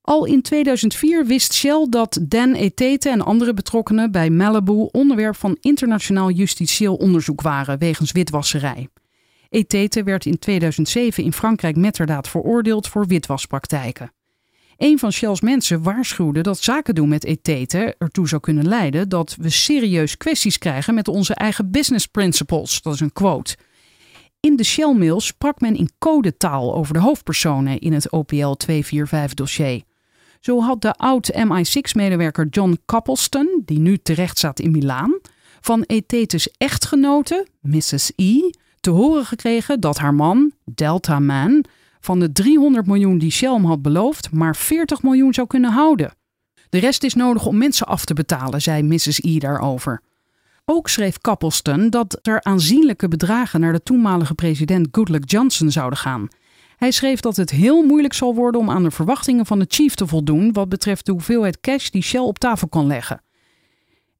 [0.00, 5.56] Al in 2004 wist Shell dat Dan Etete en andere betrokkenen bij Malibu onderwerp van
[5.60, 8.88] internationaal justitieel onderzoek waren wegens witwasserij.
[9.54, 14.12] Etete werd in 2007 in Frankrijk metterdaad veroordeeld voor witwaspraktijken.
[14.76, 19.36] Een van Shell's mensen waarschuwde dat zaken doen met Etete ertoe zou kunnen leiden dat
[19.40, 22.82] we serieus kwesties krijgen met onze eigen business principles.
[22.82, 23.56] Dat is een quote.
[24.40, 29.82] In de Shell-mail sprak men in codetaal over de hoofdpersonen in het OPL 245-dossier.
[30.40, 35.20] Zo had de oud MI6-medewerker John Copleston, die nu terecht staat in Milaan,
[35.60, 38.12] van Etetes echtgenote, Mrs.
[38.16, 38.40] E,
[38.84, 41.64] te horen gekregen dat haar man, Delta Man,
[42.00, 46.14] van de 300 miljoen die Shell had beloofd, maar 40 miljoen zou kunnen houden.
[46.68, 49.22] De rest is nodig om mensen af te betalen, zei Mrs.
[49.22, 50.02] E daarover.
[50.64, 56.28] Ook schreef Copleston dat er aanzienlijke bedragen naar de toenmalige president Goodluck Johnson zouden gaan.
[56.76, 59.94] Hij schreef dat het heel moeilijk zal worden om aan de verwachtingen van de chief
[59.94, 63.22] te voldoen wat betreft de hoeveelheid cash die Shell op tafel kan leggen.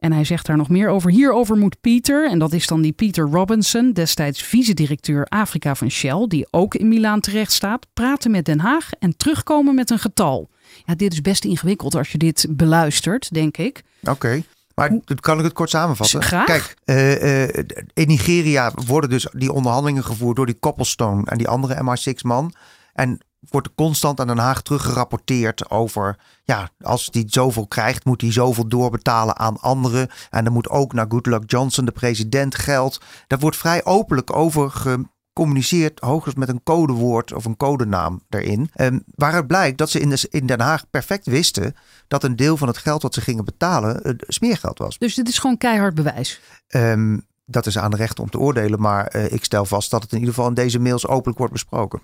[0.04, 1.10] En hij zegt daar nog meer over.
[1.10, 6.26] Hierover moet Peter, en dat is dan die Peter Robinson, destijds vice-directeur Afrika van Shell,
[6.28, 10.50] die ook in Milaan terecht staat, praten met Den Haag en terugkomen met een getal.
[10.84, 13.82] Ja, dit is best ingewikkeld als je dit beluistert, denk ik.
[14.02, 14.42] Oké.
[14.74, 14.90] Maar
[15.20, 16.22] kan ik het kort samenvatten?
[16.22, 16.46] Graag.
[16.46, 17.64] Kijk, uh, uh,
[17.94, 22.54] in Nigeria worden dus die onderhandelingen gevoerd door die Copplestone en die andere MI6-man.
[22.92, 28.32] En wordt constant aan Den Haag teruggerapporteerd over, ja, als die zoveel krijgt, moet hij
[28.32, 30.08] zoveel doorbetalen aan anderen.
[30.30, 33.00] En er moet ook naar Goodluck Johnson, de president, geld.
[33.26, 38.70] Daar wordt vrij openlijk over gecommuniceerd, hoogstens met een codewoord of een codenaam erin.
[38.76, 41.74] Um, waaruit blijkt dat ze in, de, in Den Haag perfect wisten
[42.08, 44.98] dat een deel van het geld wat ze gingen betalen uh, smeergeld was.
[44.98, 46.40] Dus dit is gewoon keihard bewijs?
[46.68, 50.02] Um, dat is aan de recht om te oordelen, maar uh, ik stel vast dat
[50.02, 52.00] het in ieder geval in deze mails openlijk wordt besproken.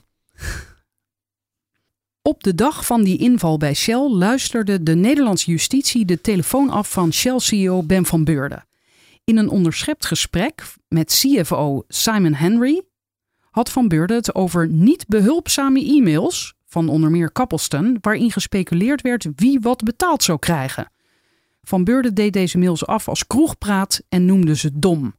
[2.23, 6.93] Op de dag van die inval bij Shell luisterde de Nederlandse justitie de telefoon af
[6.93, 8.67] van Shell-CEO Ben van Beurden.
[9.25, 12.83] In een onderschept gesprek met CFO Simon Henry
[13.51, 19.29] had Van Beurden het over niet behulpzame e-mails van onder meer Kappelston, waarin gespeculeerd werd
[19.37, 20.93] wie wat betaald zou krijgen.
[21.63, 25.15] Van Beurden deed deze mails af als kroegpraat en noemde ze dom.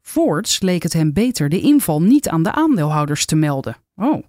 [0.00, 3.76] Voorts leek het hem beter de inval niet aan de aandeelhouders te melden.
[3.96, 4.22] Oh.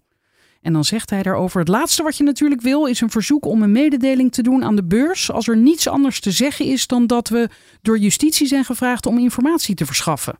[0.64, 3.62] En dan zegt hij daarover: Het laatste wat je natuurlijk wil is een verzoek om
[3.62, 5.32] een mededeling te doen aan de beurs.
[5.32, 7.50] als er niets anders te zeggen is dan dat we
[7.82, 10.40] door justitie zijn gevraagd om informatie te verschaffen.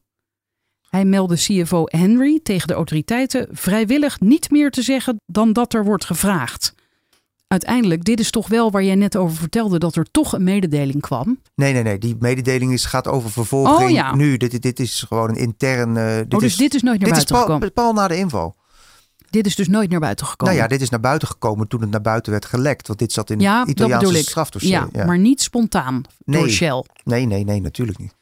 [0.90, 5.84] Hij meldde CFO Henry tegen de autoriteiten vrijwillig niet meer te zeggen dan dat er
[5.84, 6.74] wordt gevraagd.
[7.48, 11.02] Uiteindelijk, dit is toch wel waar jij net over vertelde dat er toch een mededeling
[11.02, 11.40] kwam.
[11.56, 11.98] Nee, nee, nee.
[11.98, 14.16] Die mededeling is, gaat over vervolging oh, ja.
[14.16, 14.38] nu.
[14.38, 15.96] Dit, dit is gewoon een intern.
[15.96, 17.74] Uh, dit oh, dus is, dit is nooit naar dit buiten is pal, gekomen.
[17.74, 18.56] pal na de inval.
[19.34, 20.54] Dit is dus nooit naar buiten gekomen.
[20.54, 22.88] Nou ja, dit is naar buiten gekomen toen het naar buiten werd gelekt.
[22.88, 24.72] Want dit zat in ja, het Italiaanse strafdossier.
[24.72, 26.40] Ja, ja, maar niet spontaan nee.
[26.40, 26.84] door Shell.
[27.04, 28.16] Nee, nee, nee, natuurlijk niet.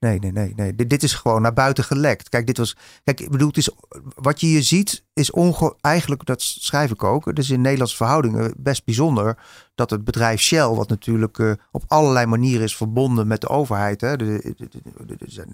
[0.00, 0.74] Nee, nee, nee, nee.
[0.74, 2.28] Dit, dit is gewoon naar buiten gelekt.
[2.28, 2.76] Kijk, dit was.
[3.04, 3.70] Kijk, ik bedoel, het is,
[4.14, 7.34] wat je hier ziet, is onge, eigenlijk, dat schrijf ik ook.
[7.36, 9.38] Dus in Nederlandse verhoudingen best bijzonder
[9.74, 14.02] dat het bedrijf Shell, wat natuurlijk uh, op allerlei manieren is verbonden met de overheid.
[14.02, 14.42] Er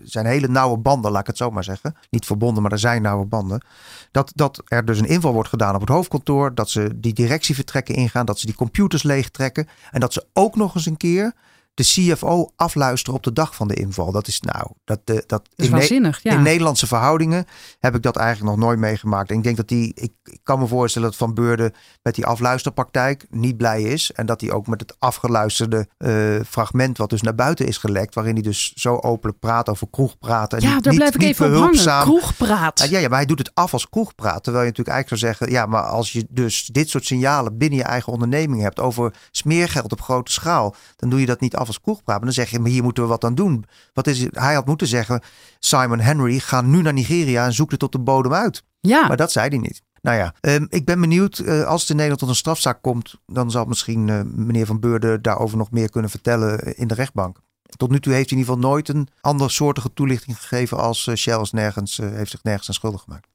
[0.02, 1.96] zijn hele nauwe banden, laat ik het zo maar zeggen.
[2.10, 3.64] Niet verbonden, maar er zijn nauwe banden.
[4.10, 6.54] Dat, dat er dus een inval wordt gedaan op het hoofdkantoor.
[6.54, 8.26] Dat ze die directievertrekken ingaan.
[8.26, 9.68] Dat ze die computers leegtrekken.
[9.90, 11.34] En dat ze ook nog eens een keer
[11.74, 14.12] de CFO afluisteren op de dag van de inval.
[14.12, 16.32] Dat is nou, dat, uh, dat, dat is in, waanzinnig, ja.
[16.32, 17.46] in Nederlandse verhoudingen
[17.78, 19.30] heb ik dat eigenlijk nog nooit meegemaakt.
[19.30, 22.26] En ik denk dat die, ik, ik kan me voorstellen dat Van Beurden met die
[22.26, 24.12] afluisterpraktijk niet blij is.
[24.12, 28.14] En dat hij ook met het afgeluisterde uh, fragment, wat dus naar buiten is gelekt,
[28.14, 30.52] waarin hij dus zo openlijk praat over kroegpraat.
[30.52, 32.02] En ja, daar niet, blijf ik niet even op hangen.
[32.02, 32.88] Kroegpraat.
[32.88, 34.42] Ja, ja, maar hij doet het af als kroegpraat.
[34.42, 37.78] Terwijl je natuurlijk eigenlijk zou zeggen, ja, maar als je dus dit soort signalen binnen
[37.78, 41.63] je eigen onderneming hebt over smeergeld op grote schaal, dan doe je dat niet af
[41.66, 42.16] als kroegpraat.
[42.16, 43.64] Maar dan zeg je, maar hier moeten we wat aan doen.
[43.92, 44.26] Wat is?
[44.30, 45.22] Hij had moeten zeggen,
[45.58, 48.62] Simon Henry, ga nu naar Nigeria en zoek het tot de bodem uit.
[48.80, 49.06] Ja.
[49.08, 49.82] Maar dat zei hij niet.
[50.02, 51.38] Nou ja, ehm, ik ben benieuwd.
[51.38, 54.80] eh, als het in Nederland tot een strafzaak komt, dan zal misschien eh, meneer Van
[54.80, 57.38] Beurden daarover nog meer kunnen vertellen in de rechtbank.
[57.76, 61.06] Tot nu toe heeft hij in ieder geval nooit een andere soortige toelichting gegeven als
[61.06, 63.28] eh, Shell is nergens, eh, heeft zich nergens aan schuldig gemaakt.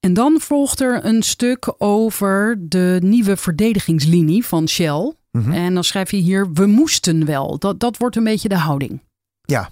[0.00, 5.14] En dan volgt er een stuk over de nieuwe verdedigingslinie van Shell.
[5.38, 5.52] Mhm.
[5.52, 7.58] En dan schrijf je hier, we moesten wel.
[7.58, 9.02] Dat, dat wordt een beetje de houding.
[9.42, 9.70] Ja.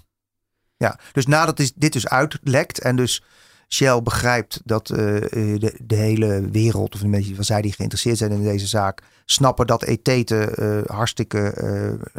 [0.77, 3.23] ja, dus nadat dit dus uitlekt en dus
[3.67, 7.73] Shell begrijpt dat eh, eh, de, de hele wereld, of een beetje van zij die
[7.73, 11.53] geïnteresseerd zijn in deze zaak, snappen dat Etete eh hartstikke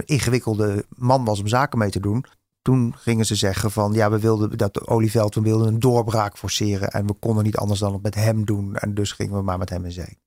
[0.05, 2.25] ingewikkelde man was om zaken mee te doen.
[2.63, 6.89] Toen gingen ze zeggen van ja, we wilden dat Olieveld, we wilden een doorbraak forceren
[6.89, 8.77] en we konden niet anders dan het met hem doen.
[8.77, 10.19] En dus gingen we maar met hem in zee.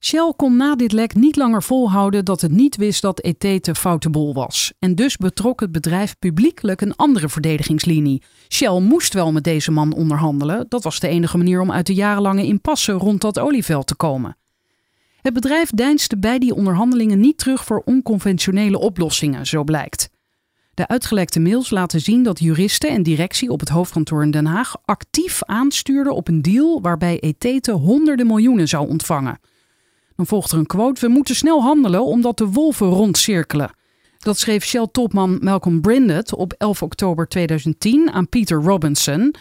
[0.00, 4.10] Shell kon na dit lek niet langer volhouden dat het niet wist dat Etete foute
[4.10, 4.72] bol was.
[4.78, 8.22] En dus betrok het bedrijf publiekelijk een andere verdedigingslinie.
[8.48, 10.66] Shell moest wel met deze man onderhandelen.
[10.68, 14.36] Dat was de enige manier om uit de jarenlange impasse rond dat olieveld te komen.
[15.20, 20.10] Het bedrijf deinsde bij die onderhandelingen niet terug voor onconventionele oplossingen, zo blijkt.
[20.74, 24.76] De uitgelekte mails laten zien dat juristen en directie op het hoofdkantoor in Den Haag
[24.84, 29.38] actief aanstuurden op een deal waarbij Etete honderden miljoenen zou ontvangen.
[30.16, 33.70] Dan volgt er een quote: We moeten snel handelen omdat de wolven rondcirkelen.
[34.18, 39.34] Dat schreef Shell-topman Malcolm Brinded op 11 oktober 2010 aan Peter Robinson,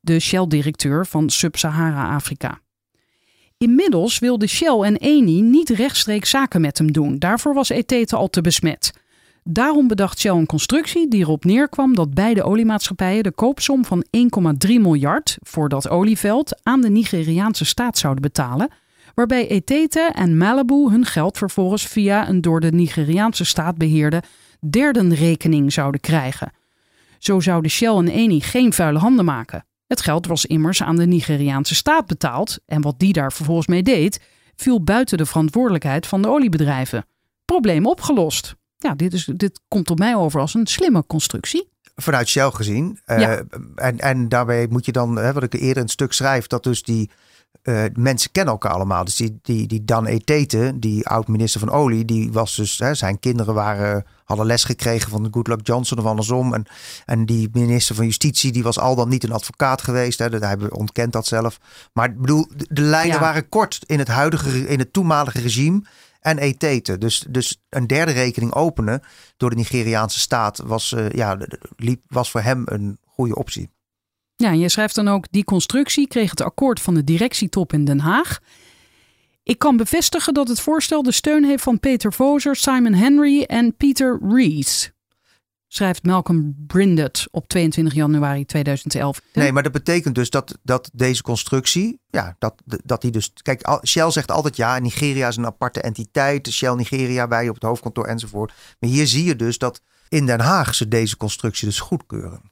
[0.00, 2.60] de Shell-directeur van Sub-Sahara-Afrika.
[3.58, 7.18] Inmiddels wilden Shell en Eni niet rechtstreeks zaken met hem doen.
[7.18, 8.92] Daarvoor was Etete al te besmet.
[9.44, 14.04] Daarom bedacht Shell een constructie die erop neerkwam dat beide oliemaatschappijen de koopsom van
[14.66, 18.70] 1,3 miljard voor dat olieveld aan de Nigeriaanse staat zouden betalen,
[19.14, 24.22] waarbij Etete en Malibu hun geld vervolgens via een door de Nigeriaanse staat beheerde
[24.70, 26.52] derdenrekening zouden krijgen.
[27.18, 29.64] Zo zouden Shell en Eni geen vuile handen maken.
[29.86, 33.82] Het geld was immers aan de Nigeriaanse staat betaald en wat die daar vervolgens mee
[33.82, 34.20] deed,
[34.56, 37.06] viel buiten de verantwoordelijkheid van de oliebedrijven.
[37.44, 38.54] Probleem opgelost.
[38.78, 41.68] Ja, dit, is, dit komt op mij over als een slimme constructie.
[41.96, 42.98] vanuit Shell gezien.
[43.04, 43.38] Eh,
[43.74, 46.62] en, en daarbij moet je dan, hè, wat ik eerder in het stuk schrijf, dat
[46.62, 47.10] dus die
[47.62, 49.04] eh, mensen kennen elkaar allemaal.
[49.04, 53.18] Dus die, die, die Dan Etete, die oud-minister van Olie, die was dus, hè, zijn
[53.18, 56.54] kinderen waren, hadden les gekregen van Goodluck Johnson of andersom.
[56.54, 56.66] En,
[57.04, 60.18] en die minister van Justitie, die was al dan niet een advocaat geweest.
[60.18, 61.58] Hè, dat, hij ontkent dat zelf.
[61.92, 63.20] Maar ik bedoel, de, de lijnen Ja.
[63.20, 65.82] waren kort in het huidige, in het toenmalige regime.
[66.20, 66.98] En Etete.
[66.98, 69.02] Dus, dus een derde rekening openen
[69.36, 71.38] door de Nigeriaanse staat was, eh, ja,
[71.76, 73.70] liep, was voor hem een goede optie.
[74.40, 77.84] Ja, en je schrijft dan ook, die constructie kreeg het akkoord van de directietop in
[77.84, 78.38] Den Haag.
[79.42, 83.76] Ik kan bevestigen dat het voorstel de steun heeft van Peter Voser, Simon Henry en
[83.76, 84.92] Peter Rees.
[85.68, 89.20] Schrijft Malcolm Brinded op 22 januari 2011.
[89.32, 93.32] Nee, maar dat betekent dus dat, dat deze constructie, ja, dat, dat die dus.
[93.42, 96.52] Kijk, Shell zegt altijd ja, Nigeria is een aparte entiteit.
[96.52, 98.52] Shell Nigeria, wij op het hoofdkantoor enzovoort.
[98.78, 102.49] Maar hier zie je dus dat in Den Haag ze deze constructie dus goedkeuren.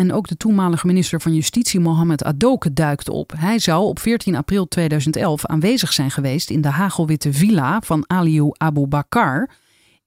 [0.00, 3.32] En ook de toenmalige minister van Justitie Mohamed Adoke duikt op.
[3.36, 8.54] Hij zou op 14 april 2011 aanwezig zijn geweest in de hagelwitte villa van Aliou
[8.56, 9.50] Abu Bakar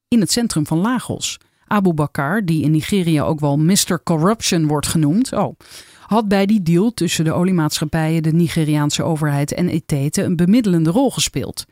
[0.08, 1.38] in het centrum van Lagos.
[1.68, 4.04] Abu Bakar, die in Nigeria ook wel Mr.
[4.04, 5.60] Corruption wordt genoemd, oh,
[6.06, 11.12] had bij die deal tussen de oliemaatschappijen, de Nigeriaanse overheid en Etete een bemiddelende rol
[11.12, 11.66] gespeeld.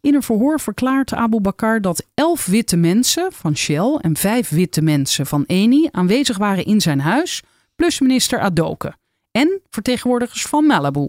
[0.00, 4.82] In een verhoor verklaart Abu Bakar dat elf witte mensen van Shell en vijf witte
[4.82, 7.42] mensen van Eni aanwezig waren in zijn huis,
[7.76, 8.94] plus minister Adoke
[9.30, 11.08] en vertegenwoordigers van Malibu.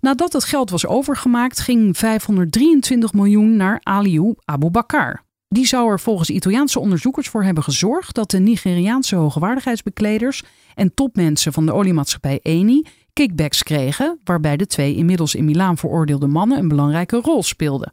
[0.00, 5.22] Nadat het geld was overgemaakt, ging 523 miljoen naar Aliou Abu Bakar.
[5.48, 10.42] Die zou er volgens Italiaanse onderzoekers voor hebben gezorgd dat de Nigeriaanse hoogwaardigheidsbekleders
[10.74, 12.82] en topmensen van de oliemaatschappij Eni
[13.18, 17.92] kickbacks kregen, waarbij de twee inmiddels in Milaan veroordeelde mannen een belangrijke rol speelden.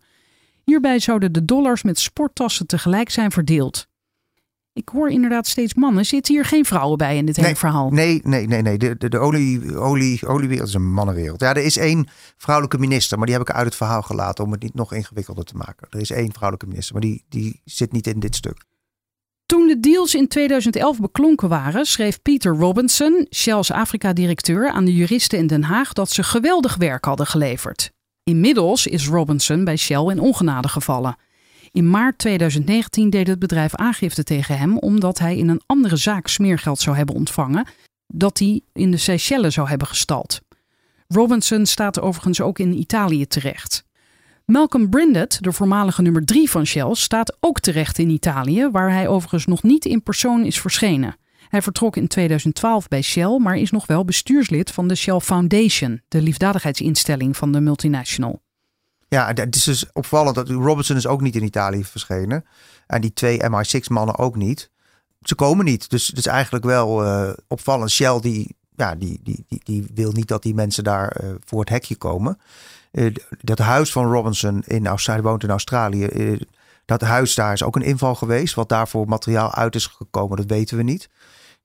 [0.64, 3.88] Hierbij zouden de dollars met sporttassen tegelijk zijn verdeeld.
[4.74, 6.06] Ik hoor inderdaad steeds mannen.
[6.06, 7.90] Zitten hier geen vrouwen bij in dit hele verhaal?
[7.90, 8.78] Nee, nee, nee, nee.
[8.78, 11.40] De, de, de olie, olie, oliewereld is een mannenwereld.
[11.40, 12.08] Ja, er is één
[12.38, 15.46] vrouwelijke minister, maar die heb ik uit het verhaal gelaten om het niet nog ingewikkelder
[15.46, 15.88] te maken.
[15.90, 18.66] Er is één vrouwelijke minister, maar die, die zit niet in dit stuk.
[19.46, 25.40] Toen de deals in 2011 beklonken waren, schreef Peter Robinson, Shell's Afrika-directeur, aan de juristen
[25.40, 27.92] in Den Haag dat ze geweldig werk hadden geleverd.
[28.24, 31.16] Inmiddels is Robinson bij Shell in ongenade gevallen.
[31.72, 36.28] In maart 2019 deed het bedrijf aangifte tegen hem omdat hij in een andere zaak
[36.28, 37.68] smeergeld zou hebben ontvangen
[38.08, 40.42] dat hij in de Seychelles zou hebben gestald.
[41.08, 43.85] Robinson staat overigens ook in Italië terecht.
[44.46, 49.08] Malcolm Brinded, de voormalige nummer 3 van Shell, staat ook terecht in Italië, waar hij
[49.08, 51.18] overigens nog niet in persoon is verschenen.
[51.50, 56.02] Hij vertrok in 2012 bij Shell, maar is nog wel bestuurslid van de Shell Foundation,
[56.08, 58.42] de liefdadigheidsinstelling van de multinational.
[59.08, 62.46] Ja, het is dus opvallend dat Robinson is ook niet in Italië verschenen.
[62.88, 64.70] En die twee MI6-mannen ook niet.
[65.22, 65.90] Ze komen niet.
[65.90, 67.92] Dus het is eigenlijk wel uh, opvallend.
[67.92, 71.70] Shell die, ja, die, die, die, wil niet dat die mensen daar uh, voor het
[71.70, 72.38] hekje komen.
[72.96, 76.38] Uh, dat huis van Robinson in Australië woont in Australië.
[76.86, 78.56] dat huis daar is ook een inval geweest.
[78.56, 81.10] Wat daarvoor materiaal uit is gekomen, dat weten we niet.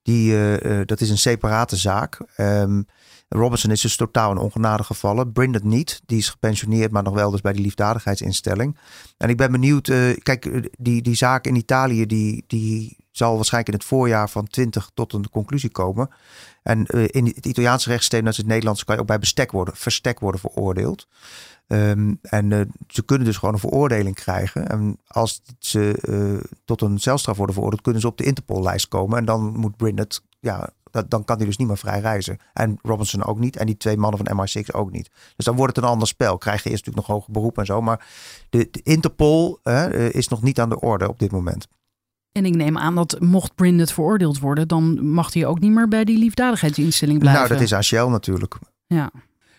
[0.02, 2.20] Die, dat is een separate zaak.
[2.36, 2.86] Um,
[3.28, 5.32] Robinson is dus totaal een ongenade gevallen.
[5.32, 6.02] Brinded niet.
[6.06, 8.76] Die is gepensioneerd, maar nog wel dus bij die liefdadigheidsinstelling.
[9.16, 9.92] En ik ben benieuwd.
[10.22, 14.90] Kijk, die, die zaak in Italië, die, die zal waarschijnlijk in het voorjaar van 20
[14.94, 16.08] tot een conclusie komen.
[16.62, 19.52] En uh, in het Italiaanse rechtssysteem, net als het Nederlandse, kan je ook bij bestek
[19.52, 21.08] worden, verstek worden veroordeeld.
[21.66, 24.68] Um, en uh, ze kunnen dus gewoon een veroordeling krijgen.
[24.68, 29.18] En als ze uh, tot een celstraf worden veroordeeld, kunnen ze op de Interpol-lijst komen.
[29.18, 32.38] En dan moet Brinded ja, dat, dan kan hij dus niet meer vrij reizen.
[32.52, 33.56] En Robinson ook niet.
[33.56, 35.10] En die twee mannen van MI6 ook niet.
[35.36, 36.38] Dus dan wordt het een ander spel.
[36.38, 37.80] Krijg je eerst natuurlijk nog hoger beroep en zo.
[37.80, 38.06] Maar
[38.50, 39.58] de, de Interpol
[40.10, 41.68] is nog niet aan de orde op dit moment.
[42.32, 45.88] En ik neem aan dat mocht Brinded veroordeeld worden, dan mag hij ook niet meer
[45.88, 47.42] bij die liefdadigheidsinstelling blijven.
[47.42, 48.58] Nou, dat is aan Shell natuurlijk.
[48.86, 49.10] Ja.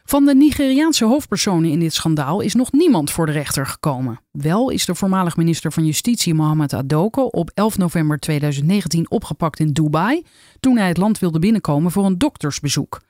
[0.03, 4.19] Van de Nigeriaanse hoofdpersonen in dit schandaal is nog niemand voor de rechter gekomen.
[4.31, 9.73] Wel is de voormalig minister van Justitie Mohamed Adoko op 11 november 2019 opgepakt in
[9.73, 10.25] Dubai
[10.59, 13.01] toen hij het land wilde binnenkomen voor een doktersbezoek.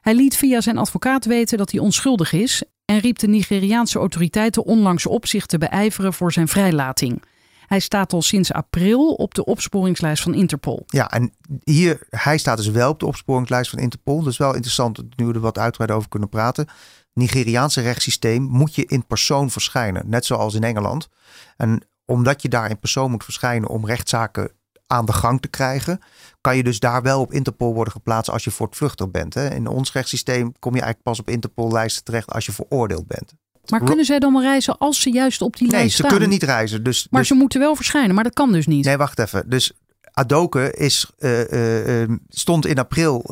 [0.00, 4.64] Hij liet via zijn advocaat weten dat hij onschuldig is en riep de Nigeriaanse autoriteiten
[4.64, 7.22] onlangs op zich te beijveren voor zijn vrijlating.
[7.70, 10.84] Hij staat al sinds april op de opsporingslijst van Interpol.
[10.86, 11.32] Ja, en
[11.64, 14.22] hier, hij staat dus wel op de opsporingslijst van Interpol.
[14.22, 16.68] Dus wel interessant nu we er wat uitgebreid over kunnen praten.
[17.12, 21.08] Nigeriaanse rechtssysteem moet je in persoon verschijnen, net zoals in Engeland.
[21.56, 24.52] En omdat je daar in persoon moet verschijnen om rechtszaken
[24.86, 26.00] aan de gang te krijgen,
[26.40, 29.36] kan je dus daar wel op Interpol worden geplaatst als je voortvluchtig bent.
[29.36, 33.34] In ons rechtssysteem kom je eigenlijk pas op Interpol-lijsten terecht als je veroordeeld bent.
[33.70, 36.02] Maar kunnen zij dan wel reizen als ze juist op die nee, lijst staan?
[36.02, 36.82] Nee, ze kunnen niet reizen.
[36.82, 37.28] Dus, maar dus...
[37.28, 38.84] ze moeten wel verschijnen, maar dat kan dus niet.
[38.84, 39.50] Nee, wacht even.
[39.50, 39.72] Dus
[40.12, 43.24] Adoke is, uh, uh, stond in april,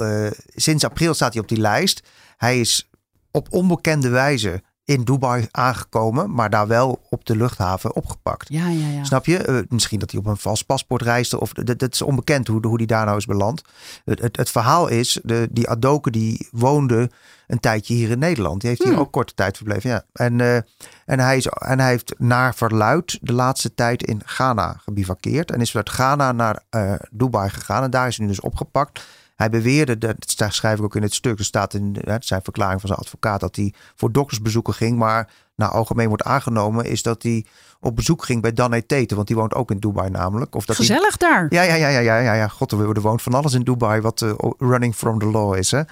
[0.55, 2.03] sinds april staat hij op die lijst.
[2.37, 2.91] Hij is
[3.31, 8.49] op onbekende wijze in Dubai aangekomen, maar daar wel op de luchthaven opgepakt.
[8.49, 9.05] Ja, ja, ja.
[9.05, 9.49] Snap je?
[9.49, 12.67] Uh, misschien dat hij op een vals paspoort reisde of dat, dat is onbekend hoe,
[12.67, 13.63] hoe die daar nou is beland.
[14.05, 17.11] Het, het, het verhaal is, de, die Adoke die woonde
[17.47, 18.61] een tijdje hier in Nederland.
[18.61, 19.01] Die heeft hier hmm.
[19.01, 19.91] ook korte tijd verbleven.
[19.91, 20.03] Ja.
[20.13, 20.57] En, uh,
[21.05, 25.51] en, hij is, en hij heeft naar verluid de laatste tijd in Ghana gebivakkeerd.
[25.51, 27.83] En is uit Ghana naar uh, Dubai gegaan.
[27.83, 29.07] En daar is hij nu dus opgepakt.
[29.39, 30.15] Hij beweerde, dat
[30.49, 33.57] schrijf ik ook in het stuk, er staat in zijn verklaring van zijn advocaat, dat
[33.57, 34.99] hij voor doktersbezoeken ging.
[34.99, 37.45] Maar naar algemeen wordt aangenomen is dat hij
[37.81, 40.55] op bezoek ging bij Dan Tete, want die woont ook in Dubai namelijk.
[40.55, 41.47] Of dat Gezellig daar.
[41.49, 42.49] Ja, ja, ja, ja, ja, ja, ja.
[42.49, 45.71] God, er woont van alles in Dubai wat uh, running from the law is.
[45.71, 45.83] Hè?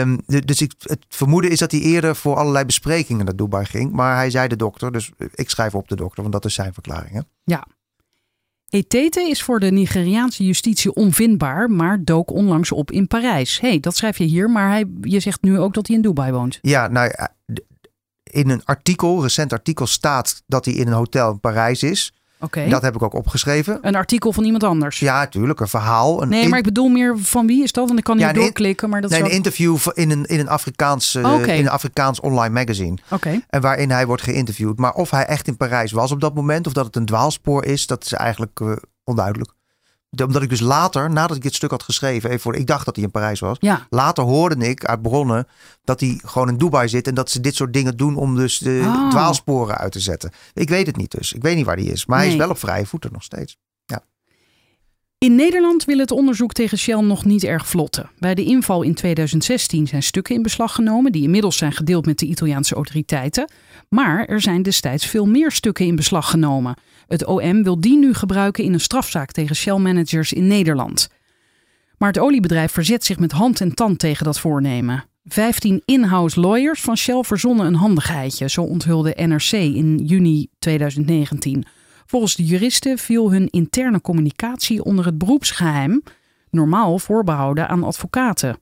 [0.00, 3.92] Um, dus ik, het vermoeden is dat hij eerder voor allerlei besprekingen naar Dubai ging.
[3.92, 6.72] Maar hij zei de dokter, dus ik schrijf op de dokter, want dat is zijn
[6.72, 7.12] verklaring.
[7.12, 7.20] Hè?
[7.44, 7.66] Ja,
[8.70, 13.60] Etete is voor de Nigeriaanse justitie onvindbaar, maar dook onlangs op in Parijs.
[13.60, 16.32] hey, dat schrijf je hier, maar hij, je zegt nu ook dat hij in Dubai
[16.32, 16.58] woont.
[16.62, 17.10] Ja, nou
[18.22, 22.12] in een artikel, recent artikel, staat dat hij in een hotel in Parijs is.
[22.40, 22.68] Oké.
[22.68, 23.78] Dat heb ik ook opgeschreven.
[23.82, 24.98] Een artikel van iemand anders?
[24.98, 25.60] Ja, natuurlijk.
[25.60, 26.22] Een verhaal.
[26.22, 27.86] Een nee, maar ik bedoel meer van wie is dat?
[27.86, 28.90] Want ik kan niet ja, doorklikken.
[28.90, 32.20] Maar dat nee, is een interview in een, in, een Afrikaans, uh, in een Afrikaans
[32.20, 32.96] online magazine.
[33.10, 33.40] Oké.
[33.48, 34.78] En waarin hij wordt geïnterviewd.
[34.78, 37.64] Maar of hij echt in Parijs was op dat moment, of dat het een dwaalspoor
[37.64, 39.56] is, dat is eigenlijk uh, onduidelijk.
[40.26, 42.94] Omdat ik dus later, nadat ik dit stuk had geschreven, even voor, ik dacht dat
[42.96, 43.56] hij in Parijs was.
[43.60, 43.86] Ja.
[43.90, 45.46] Later hoorde ik uit bronnen
[45.84, 48.58] dat hij gewoon in Dubai zit en dat ze dit soort dingen doen om dus
[48.58, 49.10] de Oh.
[49.10, 50.30] dwaalsporen uit te zetten.
[50.54, 51.32] Ik weet het niet dus.
[51.32, 52.06] Ik weet niet waar hij is.
[52.06, 53.56] Maar hij is wel op vrije voeten nog steeds.
[55.18, 58.10] In Nederland wil het onderzoek tegen Shell nog niet erg vlotten.
[58.18, 62.18] Bij de inval in 2016 zijn stukken in beslag genomen, die inmiddels zijn gedeeld met
[62.18, 63.50] de Italiaanse autoriteiten.
[63.88, 66.76] Maar er zijn destijds veel meer stukken in beslag genomen.
[67.06, 71.08] Het OM wil die nu gebruiken in een strafzaak tegen Shell-managers in Nederland.
[71.96, 75.04] Maar het oliebedrijf verzet zich met hand en tand tegen dat voornemen.
[75.24, 81.64] 15 in-house lawyers van Shell verzonnen een handigheidje, zo onthulde NRC in juni 2019.
[82.08, 86.02] Volgens de juristen viel hun interne communicatie onder het beroepsgeheim,
[86.50, 88.58] normaal voorbehouden aan advocaten.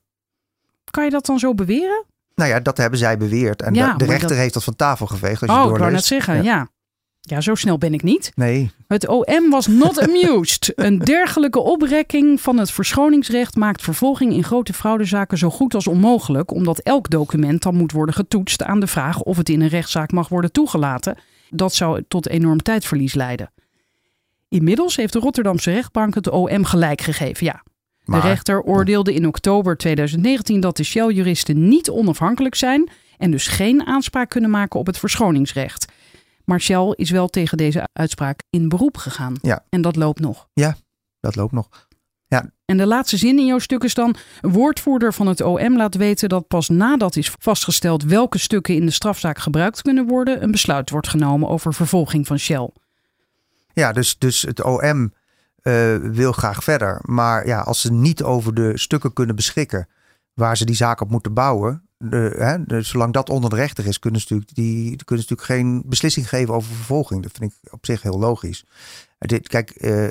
[0.90, 2.04] Kan je dat dan zo beweren?
[2.34, 3.62] Nou ja, dat hebben zij beweerd.
[3.62, 5.42] En Ja, de, rechter dat- heeft dat van tafel geveegd.
[5.42, 6.68] Als je oh, ik wou net zeggen, ja.
[7.20, 7.40] ja.
[7.40, 8.32] zo snel ben ik niet.
[8.34, 10.72] Nee, Het OM was not amused.
[10.76, 16.50] Een dergelijke oprekking van het verschoningsrecht maakt vervolging in grote fraudezaken zo goed als onmogelijk,
[16.50, 20.12] omdat elk document dan moet worden getoetst aan de vraag of het in een rechtszaak
[20.12, 21.16] mag worden toegelaten.
[21.50, 23.52] Dat zou tot enorm tijdverlies leiden.
[24.48, 27.46] Inmiddels heeft de Rotterdamse rechtbank het OM gelijk gegeven.
[27.46, 27.62] Ja,
[28.04, 33.46] Maar- de rechter oordeelde in oktober 2019 dat de Shell-juristen niet onafhankelijk zijn en dus
[33.46, 35.92] geen aanspraak kunnen maken op het verschoningsrecht.
[36.44, 39.34] Maar Shell is wel tegen deze uitspraak in beroep gegaan.
[39.42, 39.64] Ja.
[39.68, 40.48] En dat loopt nog.
[41.20, 41.85] Dat loopt nog.
[42.66, 45.94] En de laatste zin in jouw stuk is dan: een woordvoerder van het OM laat
[45.94, 50.50] weten dat pas nadat is vastgesteld welke stukken in de strafzaak gebruikt kunnen worden, een
[50.50, 52.70] besluit wordt genomen over vervolging van Shell.
[53.72, 55.12] Ja, dus, dus het OM
[55.62, 57.00] eh, wil graag verder.
[57.02, 59.88] Maar ja, als ze niet over de stukken kunnen beschikken
[60.34, 61.82] waar ze die zaak op moeten bouwen.
[61.98, 62.34] De,
[62.66, 65.82] hè, zolang dat onder de rechter is, kunnen ze, natuurlijk die, kunnen ze natuurlijk geen
[65.86, 67.22] beslissing geven over vervolging.
[67.22, 68.64] Dat vind ik op zich heel logisch.
[69.18, 70.08] En Dit, kijk, eh,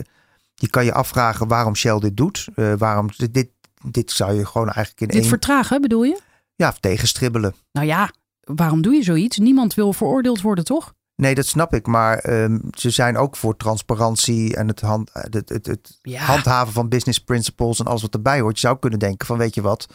[0.65, 2.47] je kan je afvragen waarom Shell dit doet.
[2.55, 3.49] Eh, waarom dit, dit,
[3.89, 6.19] dit zou je gewoon eigenlijk in Dit één vertragen bedoel je?
[6.55, 7.55] ja, tegenstribbelen.
[7.71, 9.37] Nou ja, waarom doe je zoiets?
[9.37, 10.93] Niemand wil veroordeeld worden, toch?
[11.15, 11.87] Nee, dat snap ik.
[11.87, 16.21] Maar ehm, ze zijn ook voor transparantie en het, hand, het, het, het Ja.
[16.23, 18.59] handhaven van business principles en alles wat erbij hoort.
[18.59, 19.85] Je zou kunnen denken van weet je wat,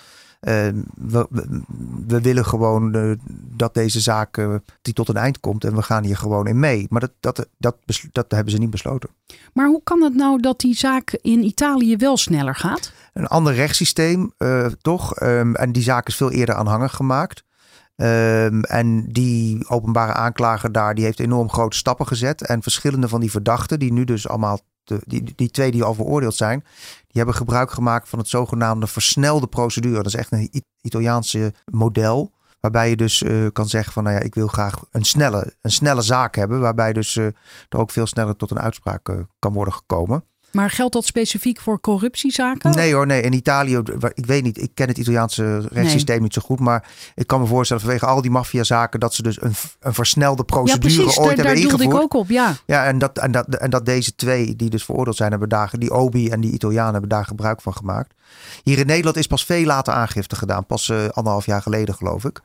[0.41, 1.63] we, we,
[2.07, 3.13] we willen gewoon eh,
[3.57, 6.59] dat deze zaak eh, die tot een eind komt en we gaan hier gewoon in
[6.59, 6.87] mee.
[6.89, 7.77] Maar dat, dat, dat,
[8.13, 9.11] dat hebben ze niet besloten.
[9.53, 12.93] Maar hoe kan het nou dat die zaak in Italië wel sneller gaat?
[13.13, 15.15] Een ander rechtssysteem, eh, toch?
[15.15, 17.45] Ehm, en die zaak is veel eerder aanhangig gemaakt.
[17.97, 22.47] Ehm, en die openbare aanklager daar, die heeft enorm grote stappen gezet.
[22.47, 25.95] En verschillende van die verdachten, die nu dus allemaal, te- die, die twee die al
[25.95, 29.97] veroordeeld zijn, die hebben gebruik gemaakt van het zogenaamde versnelde procedure.
[29.97, 32.33] Dat is echt een Italiaanse model.
[32.61, 35.71] Waarbij je dus eh, kan zeggen van, nou ja, ik wil graag een snelle, een
[35.71, 36.61] snelle zaak hebben.
[36.61, 37.25] Waarbij dus eh,
[37.69, 40.25] er ook veel sneller tot een uitspraak eh, kan worden gekomen.
[40.53, 42.71] Maar geldt dat specifiek voor corruptiezaken?
[42.77, 43.23] Nee hoor, nee.
[43.23, 43.81] In Italië,
[44.15, 46.61] ik weet niet, ik ken het Italiaanse rechtssysteem niet zo goed.
[46.61, 50.43] Maar ik kan me voorstellen vanwege al die maffiazaken dat ze dus een, een versnelde
[50.47, 51.19] ja, procedure precies.
[51.19, 52.03] ooit Daar, daar hebben doelde ik ingevoerd.
[52.15, 52.55] ook op, ja.
[52.67, 55.71] Ja, en dat, en, dat, en dat deze twee die dus veroordeeld zijn, hebben daar,
[55.79, 58.15] die Obi en die Italianen hebben daar gebruik van gemaakt.
[58.63, 60.67] Hier in Nederland is pas veel later aangifte gedaan.
[60.67, 62.41] Pas eh, anderhalf jaar geleden, geloof ik.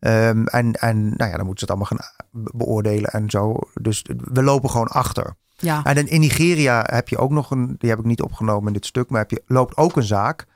[0.00, 3.56] Ehm, en, en nou ja, dan moeten ze het allemaal gaan be- beoordelen en zo.
[3.80, 5.34] Dus we lopen gewoon achter.
[5.60, 5.84] Ja.
[5.84, 8.86] En in- Nigeria heb je ook nog een, die heb ik niet opgenomen in dit
[8.86, 10.46] stuk, maar heb je, loopt ook een zaak.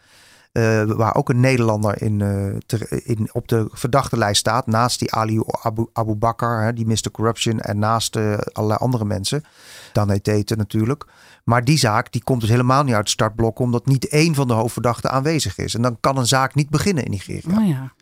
[0.52, 4.66] eh, waar ook een Nederlander in, eh, in, op de verdachte lijst staat.
[4.66, 7.10] Naast die Ali Abu, Abu Bakr, hè, die Mr.
[7.12, 7.60] Corruption.
[7.60, 9.44] En naast eh, allerlei andere mensen.
[9.92, 11.04] Dan heet Tete natuurlijk.
[11.44, 13.58] Maar die zaak die komt dus helemaal niet uit het startblok.
[13.58, 15.74] Omdat niet één van de hoofdverdachten aanwezig is.
[15.74, 17.58] En dan kan een zaak niet beginnen in Nigeria.
[17.58, 17.92] Oh ja.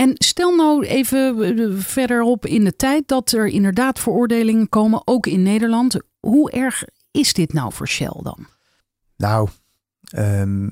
[0.00, 5.26] En stel nou even eh, verderop in de tijd dat er inderdaad veroordelingen komen, ook
[5.26, 5.96] in Nederland.
[6.20, 8.46] Hoe erg is dit nou voor Shell dan?
[9.16, 9.48] Nou,
[10.10, 10.68] ehm,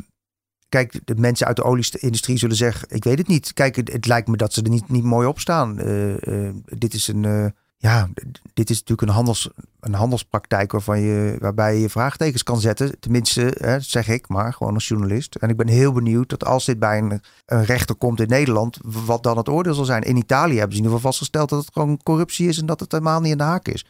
[0.68, 3.52] kijk, de mensen uit de olieindustrie zullen zeggen: Ik weet het niet.
[3.52, 5.78] Kijk, het, lijkt me dat ze er niet, niet mooi op staan.
[5.78, 7.54] Eh, eh, dit is een.
[7.80, 8.08] Ja,
[8.54, 9.50] dit is natuurlijk een, handels,
[9.80, 13.00] een handelspraktijk waarvan je, waarbij je vraagtekens kan zetten.
[13.00, 15.34] Tenminste, hè, zeg ik maar, gewoon als journalist.
[15.34, 18.78] En ik ben heel benieuwd dat als dit bij een, een rechter komt in Nederland,
[18.82, 20.02] wat dan het oordeel zal zijn.
[20.02, 22.80] In Italië hebben ze in ieder geval vastgesteld dat het gewoon corruptie is en dat
[22.80, 23.86] het helemaal niet in de haak is.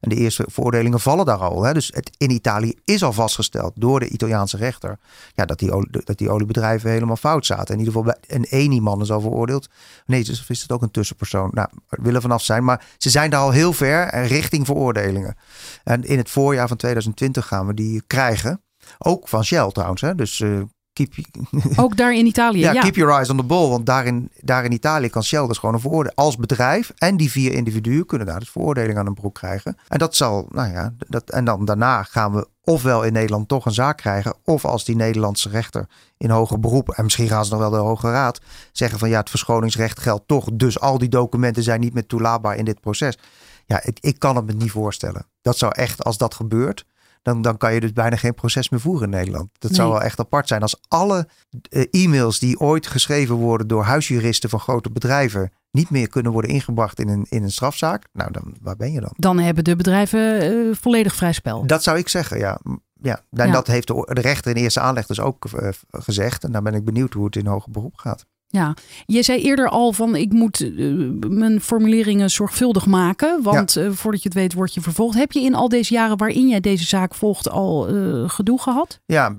[0.00, 1.62] En de eerste veroordelingen vallen daar al.
[1.62, 1.72] Hè?
[1.72, 4.98] Dus het, in Italië is al vastgesteld door de Italiaanse rechter.
[5.34, 7.74] Ja, dat, die, dat die oliebedrijven helemaal fout zaten.
[7.74, 9.68] In ieder geval een één iemand is al veroordeeld.
[10.06, 11.50] Nee, dus is het ook een tussenpersoon.
[11.52, 12.64] Nou, willen vanaf zijn.
[12.64, 15.36] Maar ze zijn daar al heel ver richting veroordelingen.
[15.84, 18.62] En in het voorjaar van 2020 gaan we die krijgen.
[18.98, 20.00] Ook van Shell trouwens.
[20.00, 20.14] Hè?
[20.14, 20.60] Dus eh,
[20.92, 21.14] keep,
[21.84, 22.58] Ook daar in Italië.
[22.58, 23.68] ja, Ja, keep your eyes on the ball.
[23.68, 26.18] Want daar in, daar in Italië kan Shell dus gewoon een veroordeling.
[26.18, 29.76] Als bedrijf en die vier individuen kunnen daar dus veroordeling aan een broek krijgen.
[29.88, 33.66] En dat zal, nou ja, dat, en dan daarna gaan we ofwel in Nederland toch
[33.66, 34.34] een zaak krijgen.
[34.44, 35.86] Of als die Nederlandse rechter
[36.16, 38.40] in hoger beroep, en misschien gaan ze nog wel de Hoge Raad,
[38.72, 40.48] zeggen van ja, het verschoningsrecht geldt toch.
[40.52, 43.18] Dus al die documenten zijn niet meer toelaatbaar in dit proces.
[43.66, 45.26] Ja, ik, ik kan het me niet voorstellen.
[45.42, 46.84] Dat zou echt, als dat gebeurt,
[47.22, 49.48] dan, dan kan je dus bijna geen proces meer voeren in Nederland.
[49.58, 50.62] Dat zou wel echt apart zijn.
[50.62, 51.28] Als alle
[51.68, 56.50] eh, e-mails die ooit geschreven worden door huisjuristen van grote bedrijven niet meer kunnen worden
[56.50, 58.06] ingebracht in een, in een strafzaak.
[58.12, 59.12] Nou, dan waar ben je dan?
[59.16, 61.66] Dan hebben de bedrijven eh, volledig vrij spel.
[61.66, 62.60] Dat zou ik zeggen, ja.
[63.02, 63.20] Ja.
[63.30, 63.52] En Ja.
[63.52, 66.44] dat heeft de, de rechter in eerste aanleg dus ook eh, gezegd.
[66.44, 68.26] En daar ben ik benieuwd hoe het in hoger beroep gaat.
[68.52, 68.74] Ja,
[69.06, 70.94] je zei eerder al van ik moet eh,
[71.28, 75.18] mijn formuleringen zorgvuldig maken, want eh, voordat je het weet word je vervolgd.
[75.18, 79.00] Heb je in al deze jaren waarin jij deze zaak volgt al eh, gedoe gehad?
[79.06, 79.30] Ja,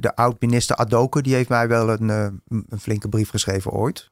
[0.00, 2.08] de oud-minister Adoke, die heeft mij wel een,
[2.48, 4.10] een flinke brief geschreven ooit.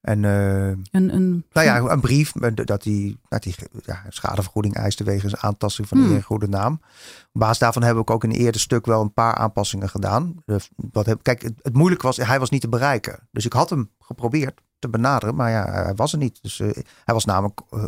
[0.00, 3.16] En eh, Een, een, Nou ja, een brief dat hij
[3.84, 6.22] ja, schadevergoeding eiste wegens aantasting van de Hmm.
[6.22, 6.72] goede naam.
[7.32, 10.34] Op basis daarvan heb ik ook in een eerder stuk wel een paar aanpassingen gedaan.
[10.44, 13.28] De- Wat heb, kijk, het, het moeilijke was, hij was niet te bereiken.
[13.30, 16.38] Dus ik had hem geprobeerd te benaderen, maar ja, hij was er niet.
[16.42, 16.68] Dus eh,
[17.04, 17.84] hij was namelijk, eh,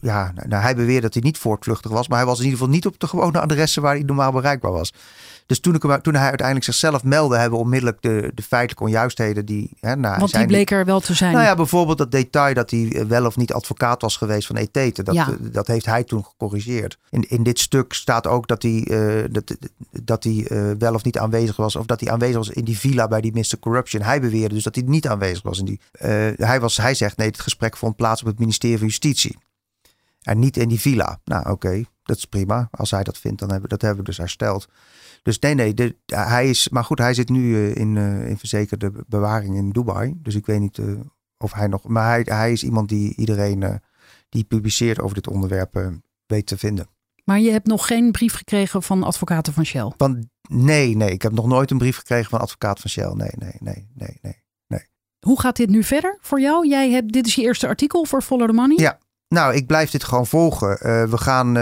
[0.00, 2.72] ja, nou, hij beweerde dat hij niet voortvluchtig was, maar hij was in ieder geval
[2.74, 4.92] niet op de gewone adressen waar hij normaal bereikbaar was.
[5.52, 9.46] Dus toen, ik, toen hij uiteindelijk zichzelf meldde, hebben we onmiddellijk de, de feitelijke onjuistheden
[9.46, 9.70] die.
[9.80, 11.32] Hè, nou, Want die bleek er wel te zijn.
[11.32, 15.02] Nou ja, bijvoorbeeld dat detail dat hij wel of niet advocaat was geweest van Etete.
[15.02, 15.28] Dat, Ja.
[15.40, 16.98] dat heeft hij toen gecorrigeerd.
[17.10, 19.56] In, in dit stuk staat ook dat hij, eh, dat,
[19.90, 21.76] dat hij eh, wel of niet aanwezig was.
[21.76, 23.58] Of dat hij aanwezig was in die villa bij die Mr.
[23.60, 24.02] Corruption.
[24.02, 25.80] Hij beweerde dus dat hij niet aanwezig was in die.
[25.92, 29.36] eh, hij, was, hij zegt nee, het gesprek vond plaats op het ministerie van Justitie.
[30.22, 31.20] En niet in die villa.
[31.24, 32.68] Nou, oké, dat is prima.
[32.70, 34.68] Als hij dat vindt, dan hebben dat hebben we dus hersteld.
[35.22, 36.68] Dus nee, nee, de, hij is.
[36.68, 40.14] Maar goed, hij zit nu eh, in, eh, in verzekerde bewaring in Dubai.
[40.16, 40.86] Dus ik weet niet eh,
[41.36, 41.88] of hij nog.
[41.88, 43.80] Maar hij, hij is iemand die iedereen
[44.28, 45.90] die publiceert over dit onderwerp
[46.26, 46.86] weet te vinden.
[47.24, 49.92] Maar je hebt nog geen brief gekregen van advocaten van Shell.
[50.48, 53.12] Nee, nee, ik heb nog nooit een brief gekregen van advocaat van Shell.
[53.14, 54.18] Nee, nee, nee, nee,
[54.66, 54.86] nee.
[55.20, 56.68] Hoe gaat dit nu verder voor jou?
[56.68, 58.76] Jij hebt, dit is je eerste artikel voor Follow the Money.
[58.76, 58.98] Ja.
[59.28, 60.78] Nou, ik blijf dit gewoon volgen.
[61.10, 61.54] We gaan.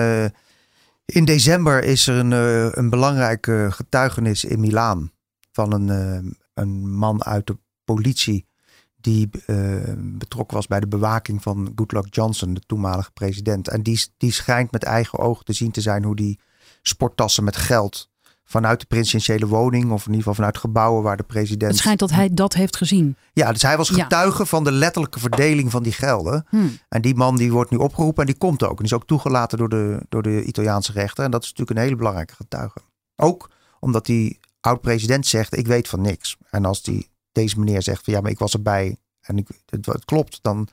[1.11, 5.13] In december is er een, eh, een belangrijke getuigenis in Milaan.
[5.53, 8.49] Van een, eh, een man uit de politie.
[8.97, 13.69] Die eh, betrokken was bij de bewaking van Goodluck Johnson, de toenmalige president.
[13.69, 16.41] En die, die schijnt met eigen ogen te zien te zijn hoe die
[16.83, 18.11] sporttassen met geld.
[18.51, 21.71] Vanuit de presidentiële woning, of in ieder geval vanuit gebouwen waar de president.
[21.71, 23.17] Het schijnt dat hij dat heeft gezien.
[23.33, 24.03] Ja, dus hij was Ja.
[24.03, 26.47] getuige van de letterlijke verdeling van die gelden.
[26.49, 26.79] Hmm.
[26.89, 28.71] En die man die wordt nu opgeroepen en die komt ook.
[28.71, 31.25] En die is ook toegelaten door de, door de Italiaanse rechter.
[31.25, 32.79] En dat is natuurlijk een hele belangrijke getuige.
[33.17, 36.37] Ook omdat die oud-president zegt, ik weet van niks.
[36.51, 39.87] En als die, deze meneer zegt van ja, maar ik was erbij en ik, het,
[39.87, 40.69] het klopt, dan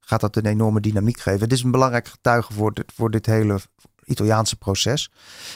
[0.00, 1.40] gaat dat een enorme dynamiek geven.
[1.40, 3.58] Het is een belangrijk getuige voor dit, voor dit hele
[4.06, 5.10] Italiaanse proces.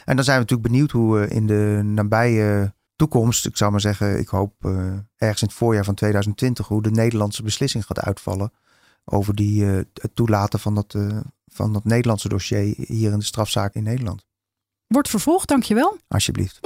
[0.04, 3.80] En dan zijn we natuurlijk benieuwd hoe we in de nabije toekomst, ik zou maar
[3.80, 4.70] zeggen, ik hoop eh,
[5.16, 8.52] ergens in het voorjaar van 2020, hoe de Nederlandse beslissing gaat uitvallen
[9.04, 13.24] over die, eh, het toelaten van dat, eh, van dat Nederlandse dossier hier in de
[13.24, 14.26] strafzaak in Nederland.
[14.86, 15.96] Wordt vervolgd, dankjewel.
[16.08, 16.58] Alsjeblieft.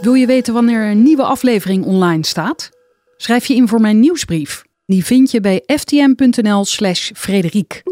[0.00, 2.70] Wil je weten wanneer een nieuwe aflevering online staat?
[3.16, 4.68] Schrijf je in voor mijn nieuwsbrief.
[4.90, 7.82] Die vind je bij ftm.nl slash Frederiek.